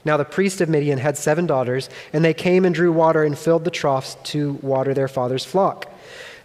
Now 0.06 0.18
the 0.18 0.26
priest 0.26 0.62
of 0.62 0.70
Midian 0.70 1.00
had 1.00 1.18
seven 1.18 1.46
daughters, 1.48 1.90
and 2.14 2.24
they 2.24 2.34
came 2.34 2.64
and 2.64 2.74
drew 2.74 2.92
water 2.92 3.24
and 3.24 3.38
filled 3.38 3.66
the 3.66 3.72
troughs 3.72 4.18
to 4.26 4.54
water 4.62 4.94
their 4.94 5.08
father's 5.08 5.46
flock. 5.46 5.92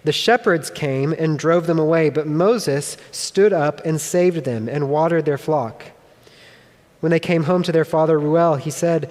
The 0.03 0.12
shepherds 0.12 0.70
came 0.70 1.12
and 1.12 1.38
drove 1.38 1.66
them 1.66 1.78
away, 1.78 2.09
but 2.09 2.26
Moses 2.26 2.96
stood 3.11 3.53
up 3.53 3.84
and 3.84 4.01
saved 4.01 4.44
them 4.44 4.68
and 4.68 4.88
watered 4.88 5.26
their 5.26 5.38
flock. 5.38 5.84
When 7.01 7.11
they 7.11 7.20
came 7.20 7.44
home 7.44 7.62
to 7.64 7.72
their 7.72 7.84
father 7.84 8.18
Reuel, 8.18 8.57
he 8.57 8.70
said, 8.70 9.11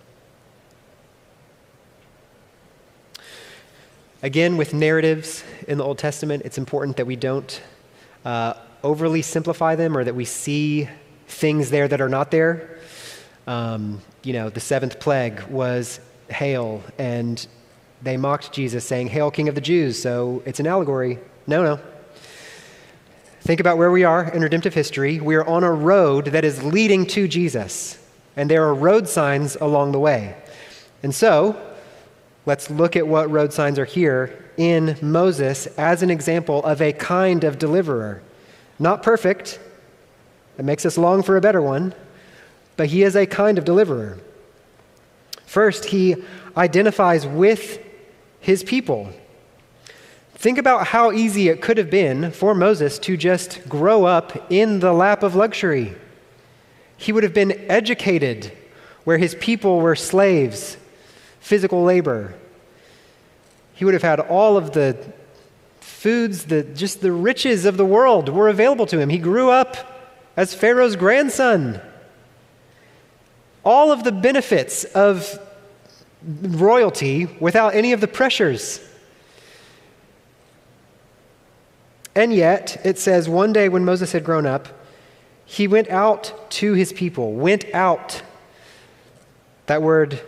Again, 4.23 4.55
with 4.55 4.71
narratives 4.71 5.43
in 5.67 5.79
the 5.79 5.83
Old 5.83 5.97
Testament, 5.97 6.43
it's 6.45 6.59
important 6.59 6.97
that 6.97 7.07
we 7.07 7.15
don't 7.15 7.59
uh, 8.23 8.53
overly 8.83 9.23
simplify 9.23 9.75
them 9.75 9.97
or 9.97 10.03
that 10.03 10.13
we 10.13 10.25
see 10.25 10.87
things 11.27 11.71
there 11.71 11.87
that 11.87 11.99
are 12.01 12.09
not 12.09 12.29
there. 12.29 12.77
Um, 13.47 13.99
you 14.21 14.33
know, 14.33 14.51
the 14.51 14.59
seventh 14.59 14.99
plague 14.99 15.41
was 15.45 15.99
hail, 16.29 16.83
and 16.99 17.47
they 18.03 18.15
mocked 18.15 18.53
Jesus, 18.53 18.85
saying, 18.85 19.07
Hail, 19.07 19.31
King 19.31 19.49
of 19.49 19.55
the 19.55 19.61
Jews. 19.61 19.99
So 19.99 20.43
it's 20.45 20.59
an 20.59 20.67
allegory. 20.67 21.17
No, 21.47 21.63
no. 21.63 21.79
Think 23.39 23.59
about 23.59 23.79
where 23.79 23.89
we 23.89 24.03
are 24.03 24.31
in 24.31 24.43
redemptive 24.43 24.75
history. 24.75 25.19
We 25.19 25.33
are 25.33 25.47
on 25.47 25.63
a 25.63 25.71
road 25.71 26.25
that 26.25 26.45
is 26.45 26.63
leading 26.63 27.07
to 27.07 27.27
Jesus, 27.27 27.97
and 28.35 28.51
there 28.51 28.67
are 28.67 28.75
road 28.75 29.09
signs 29.09 29.55
along 29.55 29.93
the 29.93 29.99
way. 29.99 30.35
And 31.01 31.15
so, 31.15 31.59
Let's 32.45 32.69
look 32.71 32.95
at 32.95 33.07
what 33.07 33.29
road 33.29 33.53
signs 33.53 33.77
are 33.77 33.85
here 33.85 34.49
in 34.57 34.97
Moses 35.01 35.67
as 35.77 36.01
an 36.01 36.09
example 36.09 36.63
of 36.63 36.81
a 36.81 36.91
kind 36.91 37.43
of 37.43 37.59
deliverer. 37.59 38.21
Not 38.79 39.03
perfect, 39.03 39.59
it 40.57 40.65
makes 40.65 40.85
us 40.85 40.97
long 40.97 41.21
for 41.21 41.37
a 41.37 41.41
better 41.41 41.61
one, 41.61 41.93
but 42.77 42.87
he 42.87 43.03
is 43.03 43.15
a 43.15 43.27
kind 43.27 43.57
of 43.57 43.65
deliverer. 43.65 44.17
First, 45.45 45.85
he 45.85 46.15
identifies 46.57 47.27
with 47.27 47.79
his 48.39 48.63
people. 48.63 49.11
Think 50.33 50.57
about 50.57 50.87
how 50.87 51.11
easy 51.11 51.49
it 51.49 51.61
could 51.61 51.77
have 51.77 51.91
been 51.91 52.31
for 52.31 52.55
Moses 52.55 52.97
to 52.99 53.15
just 53.15 53.69
grow 53.69 54.05
up 54.05 54.51
in 54.51 54.79
the 54.79 54.93
lap 54.93 55.21
of 55.21 55.35
luxury. 55.35 55.93
He 56.97 57.11
would 57.11 57.23
have 57.23 57.33
been 57.33 57.51
educated 57.69 58.51
where 59.03 59.19
his 59.19 59.35
people 59.35 59.79
were 59.79 59.95
slaves 59.95 60.77
physical 61.41 61.83
labor. 61.83 62.33
He 63.73 63.83
would 63.83 63.93
have 63.93 64.03
had 64.03 64.21
all 64.21 64.55
of 64.55 64.71
the 64.71 64.97
foods, 65.79 66.45
the, 66.45 66.63
just 66.63 67.01
the 67.01 67.11
riches 67.11 67.65
of 67.65 67.77
the 67.77 67.85
world 67.85 68.29
were 68.29 68.47
available 68.47 68.85
to 68.85 68.99
him. 68.99 69.09
He 69.09 69.17
grew 69.17 69.49
up 69.49 69.75
as 70.37 70.53
Pharaoh's 70.53 70.95
grandson. 70.95 71.81
All 73.63 73.91
of 73.91 74.03
the 74.03 74.11
benefits 74.11 74.83
of 74.85 75.39
royalty 76.23 77.25
without 77.39 77.75
any 77.75 77.91
of 77.91 78.01
the 78.01 78.07
pressures. 78.07 78.79
And 82.15 82.33
yet, 82.33 82.81
it 82.85 82.99
says 82.99 83.27
one 83.27 83.53
day 83.53 83.69
when 83.69 83.85
Moses 83.85 84.11
had 84.11 84.23
grown 84.23 84.45
up, 84.45 84.67
he 85.45 85.67
went 85.67 85.89
out 85.89 86.51
to 86.51 86.73
his 86.73 86.93
people, 86.93 87.33
went 87.33 87.65
out. 87.73 88.21
That 89.65 89.81
word 89.81 90.21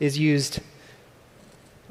is 0.00 0.18
used 0.18 0.60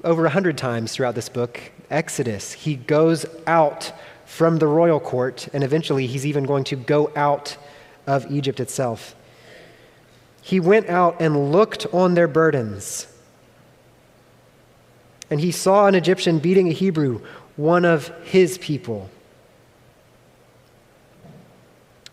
over 0.03 0.25
a 0.25 0.29
hundred 0.29 0.57
times 0.57 0.93
throughout 0.93 1.15
this 1.15 1.29
book. 1.29 1.59
Exodus, 1.89 2.53
he 2.53 2.75
goes 2.75 3.25
out 3.47 3.93
from 4.25 4.57
the 4.57 4.67
royal 4.67 4.99
court, 4.99 5.47
and 5.53 5.63
eventually 5.63 6.07
he's 6.07 6.25
even 6.25 6.43
going 6.45 6.63
to 6.65 6.75
go 6.75 7.11
out 7.15 7.57
of 8.07 8.31
Egypt 8.31 8.59
itself. 8.59 9.15
He 10.41 10.59
went 10.59 10.89
out 10.89 11.21
and 11.21 11.51
looked 11.51 11.85
on 11.93 12.15
their 12.15 12.27
burdens. 12.27 13.07
And 15.29 15.39
he 15.39 15.51
saw 15.51 15.87
an 15.87 15.95
Egyptian 15.95 16.39
beating 16.39 16.67
a 16.67 16.73
Hebrew, 16.73 17.21
one 17.55 17.85
of 17.85 18.09
his 18.23 18.57
people. 18.57 19.09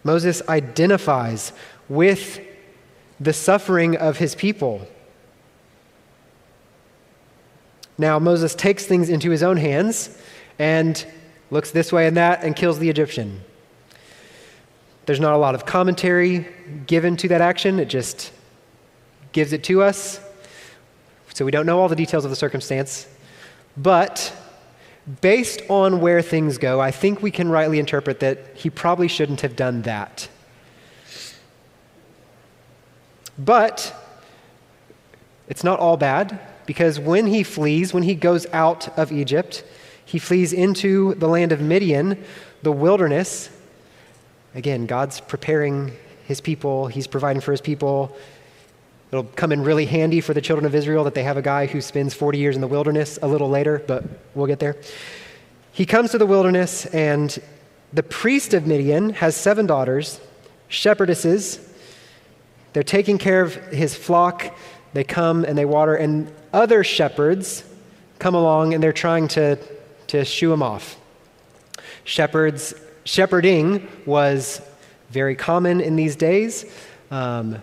Moses 0.04 0.42
identifies 0.48 1.52
with 1.88 2.40
the 3.18 3.32
suffering 3.32 3.96
of 3.96 4.18
his 4.18 4.34
people. 4.34 4.86
Now, 8.00 8.18
Moses 8.18 8.54
takes 8.54 8.86
things 8.86 9.10
into 9.10 9.28
his 9.28 9.42
own 9.42 9.58
hands 9.58 10.16
and 10.58 11.04
looks 11.50 11.70
this 11.70 11.92
way 11.92 12.06
and 12.06 12.16
that 12.16 12.42
and 12.42 12.56
kills 12.56 12.78
the 12.78 12.88
Egyptian. 12.88 13.42
There's 15.04 15.20
not 15.20 15.34
a 15.34 15.36
lot 15.36 15.54
of 15.54 15.66
commentary 15.66 16.46
given 16.86 17.18
to 17.18 17.28
that 17.28 17.42
action, 17.42 17.78
it 17.78 17.90
just 17.90 18.32
gives 19.32 19.52
it 19.52 19.62
to 19.64 19.82
us. 19.82 20.18
So 21.34 21.44
we 21.44 21.50
don't 21.50 21.66
know 21.66 21.78
all 21.78 21.88
the 21.88 21.96
details 21.96 22.24
of 22.24 22.30
the 22.30 22.36
circumstance. 22.36 23.06
But 23.76 24.34
based 25.20 25.60
on 25.68 26.00
where 26.00 26.22
things 26.22 26.56
go, 26.56 26.80
I 26.80 26.92
think 26.92 27.20
we 27.20 27.30
can 27.30 27.50
rightly 27.50 27.78
interpret 27.78 28.20
that 28.20 28.38
he 28.54 28.70
probably 28.70 29.08
shouldn't 29.08 29.42
have 29.42 29.56
done 29.56 29.82
that. 29.82 30.26
But 33.36 33.94
it's 35.50 35.62
not 35.62 35.78
all 35.80 35.98
bad 35.98 36.40
because 36.70 37.00
when 37.00 37.26
he 37.26 37.42
flees, 37.42 37.92
when 37.92 38.04
he 38.04 38.14
goes 38.14 38.46
out 38.52 38.96
of 38.96 39.10
Egypt, 39.10 39.64
he 40.04 40.20
flees 40.20 40.52
into 40.52 41.14
the 41.14 41.26
land 41.26 41.50
of 41.50 41.60
Midian, 41.60 42.22
the 42.62 42.70
wilderness. 42.70 43.50
Again, 44.54 44.86
God's 44.86 45.20
preparing 45.20 45.90
his 46.26 46.40
people, 46.40 46.86
he's 46.86 47.08
providing 47.08 47.40
for 47.40 47.50
his 47.50 47.60
people. 47.60 48.16
It'll 49.10 49.24
come 49.24 49.50
in 49.50 49.64
really 49.64 49.84
handy 49.84 50.20
for 50.20 50.32
the 50.32 50.40
children 50.40 50.64
of 50.64 50.76
Israel 50.76 51.02
that 51.02 51.14
they 51.14 51.24
have 51.24 51.36
a 51.36 51.42
guy 51.42 51.66
who 51.66 51.80
spends 51.80 52.14
40 52.14 52.38
years 52.38 52.54
in 52.54 52.60
the 52.60 52.68
wilderness 52.68 53.18
a 53.20 53.26
little 53.26 53.50
later, 53.50 53.82
but 53.88 54.04
we'll 54.36 54.46
get 54.46 54.60
there. 54.60 54.76
He 55.72 55.84
comes 55.84 56.12
to 56.12 56.18
the 56.18 56.26
wilderness, 56.26 56.86
and 56.86 57.36
the 57.92 58.04
priest 58.04 58.54
of 58.54 58.68
Midian 58.68 59.10
has 59.14 59.34
seven 59.34 59.66
daughters, 59.66 60.20
shepherdesses. 60.70 61.68
They're 62.74 62.84
taking 62.84 63.18
care 63.18 63.42
of 63.42 63.56
his 63.72 63.96
flock. 63.96 64.56
They 64.92 65.02
come 65.02 65.44
and 65.44 65.58
they 65.58 65.64
water, 65.64 65.96
and 65.96 66.32
other 66.52 66.84
shepherds 66.84 67.64
come 68.18 68.34
along 68.34 68.74
and 68.74 68.82
they're 68.82 68.92
trying 68.92 69.28
to, 69.28 69.58
to 70.08 70.24
shoo 70.24 70.52
him 70.52 70.62
off. 70.62 70.96
Shepherds, 72.04 72.74
shepherding 73.04 73.88
was 74.06 74.60
very 75.10 75.34
common 75.34 75.80
in 75.80 75.96
these 75.96 76.16
days, 76.16 76.64
um, 77.10 77.60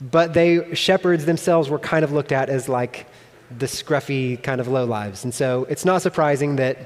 but 0.00 0.34
they 0.34 0.74
shepherds 0.74 1.24
themselves 1.24 1.68
were 1.68 1.78
kind 1.78 2.04
of 2.04 2.12
looked 2.12 2.32
at 2.32 2.48
as 2.48 2.68
like 2.68 3.06
the 3.58 3.66
scruffy 3.66 4.42
kind 4.42 4.60
of 4.60 4.68
low 4.68 4.84
lives. 4.84 5.24
And 5.24 5.34
so 5.34 5.66
it's 5.68 5.84
not 5.84 6.02
surprising 6.02 6.56
that 6.56 6.78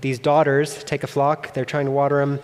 these 0.00 0.18
daughters 0.18 0.82
take 0.84 1.04
a 1.04 1.06
flock, 1.06 1.54
they're 1.54 1.64
trying 1.64 1.86
to 1.86 1.92
water 1.92 2.18
them. 2.18 2.40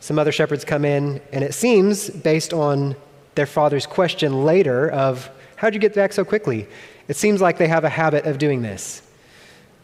Some 0.00 0.18
other 0.18 0.32
shepherds 0.32 0.64
come 0.64 0.84
in, 0.84 1.20
and 1.32 1.44
it 1.44 1.54
seems, 1.54 2.10
based 2.10 2.52
on 2.52 2.96
their 3.34 3.46
father's 3.46 3.86
question 3.86 4.44
later 4.44 4.90
of, 4.90 5.30
How'd 5.56 5.74
you 5.74 5.80
get 5.80 5.94
back 5.94 6.12
so 6.12 6.24
quickly? 6.24 6.66
It 7.08 7.16
seems 7.16 7.40
like 7.40 7.58
they 7.58 7.68
have 7.68 7.84
a 7.84 7.88
habit 7.88 8.26
of 8.26 8.38
doing 8.38 8.62
this. 8.62 9.02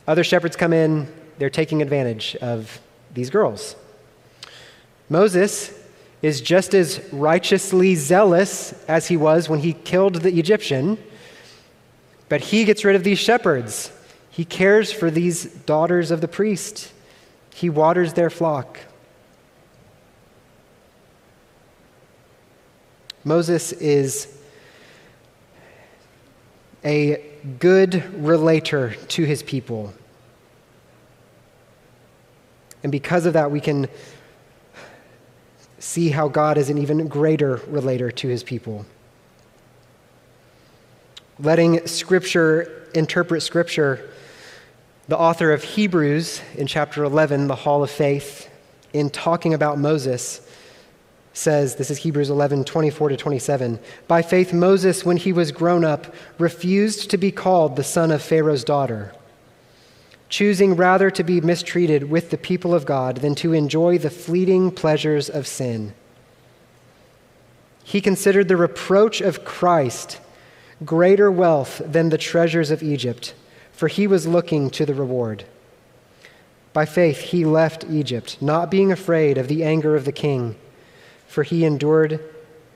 Other 0.06 0.24
shepherds 0.24 0.56
come 0.56 0.72
in, 0.72 1.12
they're 1.38 1.50
taking 1.50 1.82
advantage 1.82 2.36
of 2.36 2.80
these 3.12 3.30
girls. 3.30 3.76
Moses 5.08 5.72
is 6.22 6.40
just 6.40 6.74
as 6.74 7.00
righteously 7.12 7.94
zealous 7.94 8.72
as 8.88 9.06
he 9.08 9.16
was 9.16 9.48
when 9.48 9.60
he 9.60 9.72
killed 9.72 10.16
the 10.16 10.38
Egyptian, 10.38 10.98
but 12.28 12.40
he 12.40 12.64
gets 12.64 12.84
rid 12.84 12.96
of 12.96 13.04
these 13.04 13.18
shepherds. 13.18 13.92
He 14.30 14.44
cares 14.44 14.92
for 14.92 15.10
these 15.10 15.44
daughters 15.44 16.10
of 16.10 16.20
the 16.20 16.28
priest, 16.28 16.92
he 17.54 17.70
waters 17.70 18.12
their 18.12 18.30
flock. 18.30 18.78
Moses 23.24 23.72
is 23.72 24.37
a 26.84 27.24
good 27.58 28.04
relator 28.14 28.94
to 29.08 29.24
his 29.24 29.42
people. 29.42 29.92
And 32.82 32.92
because 32.92 33.26
of 33.26 33.32
that, 33.32 33.50
we 33.50 33.60
can 33.60 33.88
see 35.78 36.10
how 36.10 36.28
God 36.28 36.58
is 36.58 36.70
an 36.70 36.78
even 36.78 37.06
greater 37.08 37.56
relator 37.66 38.10
to 38.10 38.28
his 38.28 38.42
people. 38.42 38.86
Letting 41.38 41.86
Scripture 41.86 42.86
interpret 42.94 43.42
Scripture, 43.42 44.10
the 45.06 45.18
author 45.18 45.52
of 45.52 45.62
Hebrews 45.62 46.42
in 46.56 46.66
chapter 46.66 47.04
11, 47.04 47.46
the 47.46 47.54
Hall 47.54 47.82
of 47.82 47.90
Faith, 47.90 48.50
in 48.92 49.10
talking 49.10 49.54
about 49.54 49.78
Moses, 49.78 50.40
says 51.32 51.76
this 51.76 51.90
is 51.90 51.98
Hebrews 51.98 52.30
11, 52.30 52.64
24 52.64 53.10
to 53.10 53.16
27. 53.16 53.78
By 54.06 54.22
faith, 54.22 54.52
Moses, 54.52 55.04
when 55.04 55.16
he 55.16 55.32
was 55.32 55.52
grown 55.52 55.84
up, 55.84 56.14
refused 56.38 57.10
to 57.10 57.16
be 57.16 57.30
called 57.30 57.76
the 57.76 57.84
son 57.84 58.10
of 58.10 58.22
Pharaoh's 58.22 58.64
daughter 58.64 59.12
choosing 60.28 60.76
rather 60.76 61.10
to 61.10 61.24
be 61.24 61.40
mistreated 61.40 62.10
with 62.10 62.30
the 62.30 62.38
people 62.38 62.74
of 62.74 62.86
God 62.86 63.18
than 63.18 63.34
to 63.36 63.52
enjoy 63.52 63.98
the 63.98 64.10
fleeting 64.10 64.70
pleasures 64.70 65.28
of 65.28 65.46
sin. 65.46 65.94
He 67.82 68.00
considered 68.00 68.48
the 68.48 68.56
reproach 68.56 69.20
of 69.20 69.44
Christ 69.44 70.20
greater 70.84 71.32
wealth 71.32 71.80
than 71.84 72.10
the 72.10 72.18
treasures 72.18 72.70
of 72.70 72.82
Egypt, 72.82 73.34
for 73.72 73.88
he 73.88 74.06
was 74.06 74.26
looking 74.26 74.70
to 74.70 74.84
the 74.84 74.94
reward. 74.94 75.44
By 76.74 76.84
faith, 76.84 77.18
he 77.20 77.44
left 77.44 77.84
Egypt, 77.90 78.36
not 78.40 78.70
being 78.70 78.92
afraid 78.92 79.38
of 79.38 79.48
the 79.48 79.64
anger 79.64 79.96
of 79.96 80.04
the 80.04 80.12
king, 80.12 80.56
for 81.28 81.44
he 81.44 81.64
endured 81.64 82.20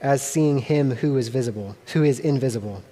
as 0.01 0.23
seeing 0.23 0.59
him 0.59 0.93
who 0.97 1.17
is 1.17 1.29
visible, 1.29 1.77
who 1.95 2.05
is 2.05 2.21
invisible. 2.21 2.83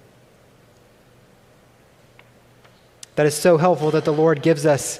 That 3.15 3.25
is 3.25 3.35
so 3.35 3.57
helpful 3.57 3.91
that 3.91 4.03
the 4.03 4.13
Lord 4.13 4.41
gives 4.41 4.65
us 4.65 4.99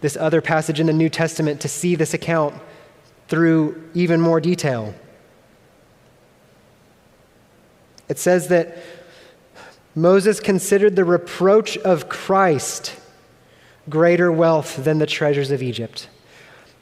this 0.00 0.16
other 0.16 0.40
passage 0.40 0.80
in 0.80 0.86
the 0.86 0.92
New 0.92 1.08
Testament 1.08 1.60
to 1.60 1.68
see 1.68 1.94
this 1.94 2.12
account 2.12 2.54
through 3.28 3.88
even 3.94 4.20
more 4.20 4.40
detail. 4.40 4.94
It 8.08 8.18
says 8.18 8.48
that 8.48 8.76
Moses 9.94 10.40
considered 10.40 10.96
the 10.96 11.04
reproach 11.04 11.78
of 11.78 12.08
Christ 12.08 12.96
greater 13.88 14.32
wealth 14.32 14.82
than 14.82 14.98
the 14.98 15.06
treasures 15.06 15.50
of 15.50 15.62
Egypt. 15.62 16.08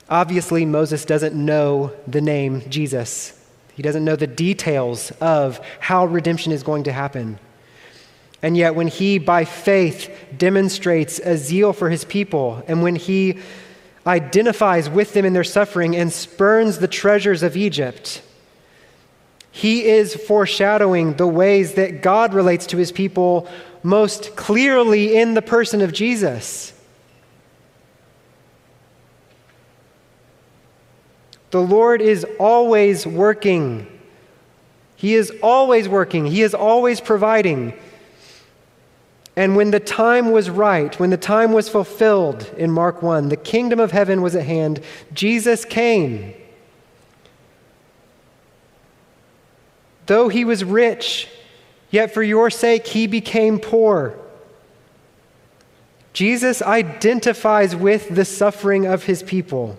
Obviously, 0.09 0.65
Moses 0.65 1.05
doesn't 1.05 1.35
know 1.35 1.93
the 2.07 2.21
name 2.21 2.63
Jesus. 2.69 3.39
He 3.75 3.83
doesn't 3.83 4.05
know 4.05 4.17
the 4.17 4.27
details 4.27 5.11
of 5.21 5.61
how 5.81 6.07
redemption 6.07 6.53
is 6.53 6.63
going 6.63 6.85
to 6.85 6.93
happen. 6.93 7.39
And 8.43 8.57
yet, 8.57 8.75
when 8.75 8.89
he, 8.89 9.19
by 9.19 9.45
faith, 9.45 10.11
demonstrates 10.37 11.21
a 11.21 11.37
zeal 11.37 11.73
for 11.73 11.89
his 11.89 12.05
people, 12.05 12.63
and 12.67 12.83
when 12.83 12.97
he 12.97 13.39
identifies 14.07 14.91
with 14.91 15.15
them 15.15 15.25
in 15.25 15.33
their 15.33 15.45
suffering 15.45 15.95
and 15.95 16.13
spurns 16.13 16.79
the 16.79 16.89
treasures 16.89 17.43
of 17.43 17.57
Egypt, 17.57 18.21
he 19.53 19.85
is 19.85 20.15
foreshadowing 20.15 21.15
the 21.15 21.27
ways 21.27 21.75
that 21.75 22.03
God 22.03 22.35
relates 22.35 22.67
to 22.67 22.79
his 22.79 22.91
people 22.91 23.47
most 23.83 24.35
clearly 24.35 25.17
in 25.17 25.35
the 25.35 25.43
person 25.43 25.81
of 25.81 25.93
Jesus. 25.93 26.73
The 31.53 31.61
Lord 31.61 32.01
is 32.01 32.27
always 32.41 33.07
working. 33.07 33.87
He 34.97 35.15
is 35.15 35.31
always 35.43 35.87
working. 35.87 36.25
He 36.25 36.41
is 36.41 36.55
always 36.55 36.99
providing. 36.99 37.75
And 39.37 39.55
when 39.55 39.71
the 39.71 39.79
time 39.79 40.31
was 40.31 40.49
right, 40.49 40.99
when 40.99 41.11
the 41.11 41.19
time 41.19 41.53
was 41.53 41.69
fulfilled 41.69 42.51
in 42.57 42.71
Mark 42.71 43.03
1, 43.03 43.29
the 43.29 43.37
kingdom 43.37 43.81
of 43.81 43.93
heaven 43.93 44.23
was 44.23 44.35
at 44.35 44.47
hand, 44.47 44.81
Jesus 45.13 45.67
came. 45.67 46.33
Though 50.07 50.31
he 50.31 50.47
was 50.47 50.65
rich, 50.65 51.29
yet 51.91 52.15
for 52.15 52.23
your 52.23 52.49
sake 52.49 52.87
he 52.87 53.07
became 53.07 53.59
poor. 53.59 54.19
Jesus 56.15 56.63
identifies 56.63 57.77
with 57.77 58.09
the 58.09 58.25
suffering 58.25 58.87
of 58.87 59.05
his 59.05 59.23
people. 59.23 59.79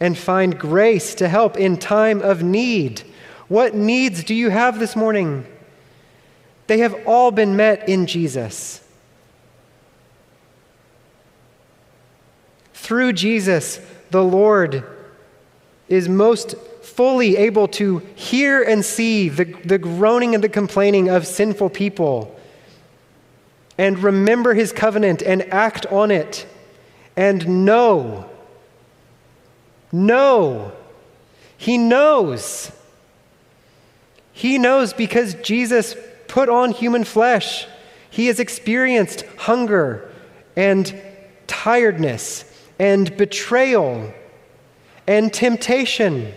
and 0.00 0.16
find 0.16 0.58
grace 0.58 1.14
to 1.16 1.28
help 1.28 1.56
in 1.56 1.76
time 1.76 2.20
of 2.20 2.42
need. 2.42 3.02
What 3.48 3.74
needs 3.74 4.24
do 4.24 4.34
you 4.34 4.50
have 4.50 4.78
this 4.78 4.96
morning? 4.96 5.46
They 6.66 6.78
have 6.78 7.06
all 7.06 7.30
been 7.30 7.56
met 7.56 7.88
in 7.88 8.06
Jesus. 8.06 8.80
Through 12.72 13.14
Jesus, 13.14 13.80
the 14.10 14.24
Lord 14.24 14.84
is 15.88 16.08
most 16.08 16.56
fully 16.82 17.36
able 17.36 17.68
to 17.68 17.98
hear 18.14 18.62
and 18.62 18.84
see 18.84 19.28
the, 19.28 19.44
the 19.44 19.78
groaning 19.78 20.34
and 20.34 20.44
the 20.44 20.48
complaining 20.48 21.08
of 21.08 21.26
sinful 21.26 21.70
people 21.70 22.38
and 23.78 23.98
remember 23.98 24.54
his 24.54 24.72
covenant 24.72 25.22
and 25.22 25.42
act 25.52 25.86
on 25.86 26.10
it 26.10 26.46
and 27.16 27.64
know 27.64 28.28
no. 29.94 30.72
He 31.56 31.78
knows. 31.78 32.72
He 34.32 34.58
knows 34.58 34.92
because 34.92 35.34
Jesus 35.34 35.94
put 36.26 36.48
on 36.48 36.72
human 36.72 37.04
flesh. 37.04 37.68
He 38.10 38.26
has 38.26 38.40
experienced 38.40 39.24
hunger 39.38 40.12
and 40.56 41.00
tiredness 41.46 42.44
and 42.76 43.16
betrayal 43.16 44.12
and 45.06 45.32
temptation. 45.32 46.34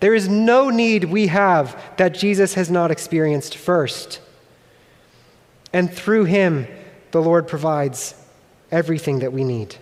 There 0.00 0.14
is 0.14 0.28
no 0.28 0.68
need 0.68 1.04
we 1.04 1.28
have 1.28 1.82
that 1.96 2.12
Jesus 2.12 2.52
has 2.52 2.70
not 2.70 2.90
experienced 2.90 3.56
first. 3.56 4.20
And 5.72 5.90
through 5.90 6.24
him, 6.24 6.66
the 7.12 7.22
Lord 7.22 7.48
provides 7.48 8.14
everything 8.70 9.20
that 9.20 9.32
we 9.32 9.42
need. 9.42 9.76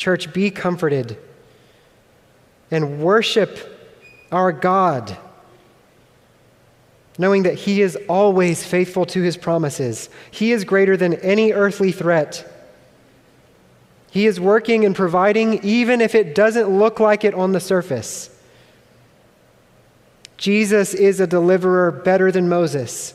Church, 0.00 0.32
be 0.32 0.50
comforted 0.50 1.18
and 2.70 3.02
worship 3.02 3.78
our 4.32 4.50
God, 4.50 5.14
knowing 7.18 7.42
that 7.42 7.52
He 7.52 7.82
is 7.82 7.98
always 8.08 8.64
faithful 8.64 9.04
to 9.04 9.20
His 9.20 9.36
promises. 9.36 10.08
He 10.30 10.52
is 10.52 10.64
greater 10.64 10.96
than 10.96 11.12
any 11.16 11.52
earthly 11.52 11.92
threat. 11.92 12.50
He 14.10 14.26
is 14.26 14.40
working 14.40 14.86
and 14.86 14.96
providing, 14.96 15.62
even 15.62 16.00
if 16.00 16.14
it 16.14 16.34
doesn't 16.34 16.70
look 16.70 16.98
like 16.98 17.22
it 17.22 17.34
on 17.34 17.52
the 17.52 17.60
surface. 17.60 18.34
Jesus 20.38 20.94
is 20.94 21.20
a 21.20 21.26
deliverer 21.26 21.90
better 21.90 22.32
than 22.32 22.48
Moses, 22.48 23.12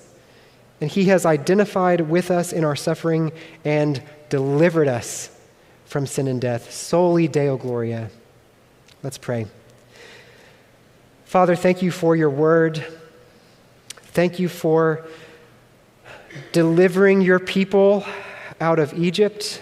and 0.80 0.92
He 0.92 1.06
has 1.06 1.26
identified 1.26 2.02
with 2.02 2.30
us 2.30 2.54
in 2.54 2.64
our 2.64 2.76
suffering 2.76 3.32
and 3.64 4.04
delivered 4.30 4.88
us 4.88 5.35
from 5.86 6.06
sin 6.06 6.28
and 6.28 6.42
death. 6.42 6.72
Soli 6.72 7.28
Deo 7.28 7.58
Gloria. 7.58 8.10
Let's 9.04 9.18
pray. 9.18 9.48
Father, 11.26 11.56
thank 11.56 11.82
you 11.82 11.92
for 11.92 12.16
your 12.16 12.30
word. 12.30 12.86
Thank 14.14 14.40
you 14.40 14.50
for 14.50 15.06
delivering 16.52 17.22
your 17.22 17.40
people 17.40 18.06
out 18.60 18.80
of 18.80 18.94
Egypt. 18.94 19.62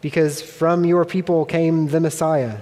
Because 0.00 0.42
from 0.42 0.84
your 0.84 1.04
people 1.04 1.44
came 1.44 1.88
the 1.88 2.00
Messiah, 2.00 2.58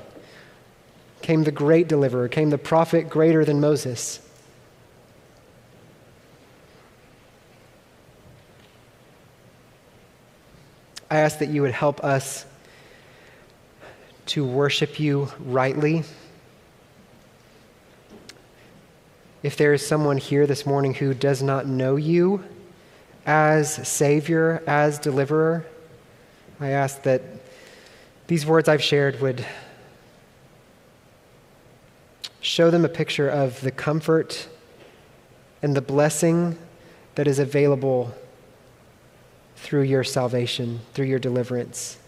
came 1.22 1.44
the 1.44 1.50
great 1.50 1.88
deliverer, 1.88 2.28
came 2.28 2.50
the 2.50 2.58
prophet 2.58 3.08
greater 3.08 3.44
than 3.44 3.60
Moses. 3.60 4.20
I 11.10 11.16
ask 11.16 11.40
that 11.40 11.48
you 11.48 11.62
would 11.62 11.72
help 11.72 12.04
us 12.04 12.46
to 14.26 14.44
worship 14.44 15.00
you 15.00 15.28
rightly. 15.40 16.04
If 19.42 19.56
there 19.56 19.72
is 19.72 19.84
someone 19.84 20.18
here 20.18 20.46
this 20.46 20.64
morning 20.64 20.94
who 20.94 21.12
does 21.12 21.42
not 21.42 21.66
know 21.66 21.96
you 21.96 22.44
as 23.26 23.88
Savior, 23.88 24.62
as 24.68 25.00
Deliverer. 25.00 25.66
I 26.60 26.68
ask 26.68 27.02
that 27.02 27.22
these 28.28 28.46
words 28.46 28.68
I've 28.68 28.82
shared 28.82 29.20
would 29.20 29.44
show 32.40 32.70
them 32.70 32.84
a 32.84 32.88
picture 32.88 33.28
of 33.28 33.60
the 33.62 33.72
comfort 33.72 34.48
and 35.60 35.74
the 35.74 35.82
blessing 35.82 36.56
that 37.16 37.26
is 37.26 37.40
available 37.40 38.14
through 39.60 39.82
your 39.82 40.02
salvation, 40.02 40.80
through 40.94 41.06
your 41.06 41.18
deliverance. 41.18 41.98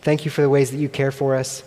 Thank 0.00 0.24
you 0.24 0.30
for 0.30 0.40
the 0.40 0.48
ways 0.48 0.70
that 0.70 0.78
you 0.78 0.88
care 0.88 1.10
for 1.12 1.36
us. 1.36 1.62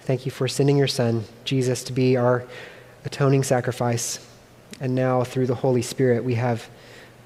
Thank 0.00 0.24
you 0.24 0.32
for 0.32 0.48
sending 0.48 0.78
your 0.78 0.88
Son, 0.88 1.24
Jesus, 1.44 1.84
to 1.84 1.92
be 1.92 2.16
our 2.16 2.44
atoning 3.04 3.42
sacrifice. 3.42 4.26
And 4.80 4.94
now, 4.94 5.22
through 5.22 5.46
the 5.46 5.54
Holy 5.54 5.82
Spirit, 5.82 6.24
we 6.24 6.34
have 6.34 6.68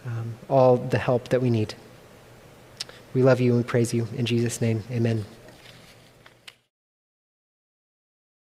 um, 0.05 0.34
all 0.49 0.76
the 0.76 0.99
help 0.99 1.28
that 1.28 1.41
we 1.41 1.51
need. 1.51 1.74
We 3.14 3.22
love 3.22 3.41
you 3.41 3.55
and 3.55 3.66
praise 3.66 3.95
you. 3.95 4.09
In 4.16 4.26
Jesus' 4.26 4.61
name, 4.61 4.82
amen. 4.91 5.24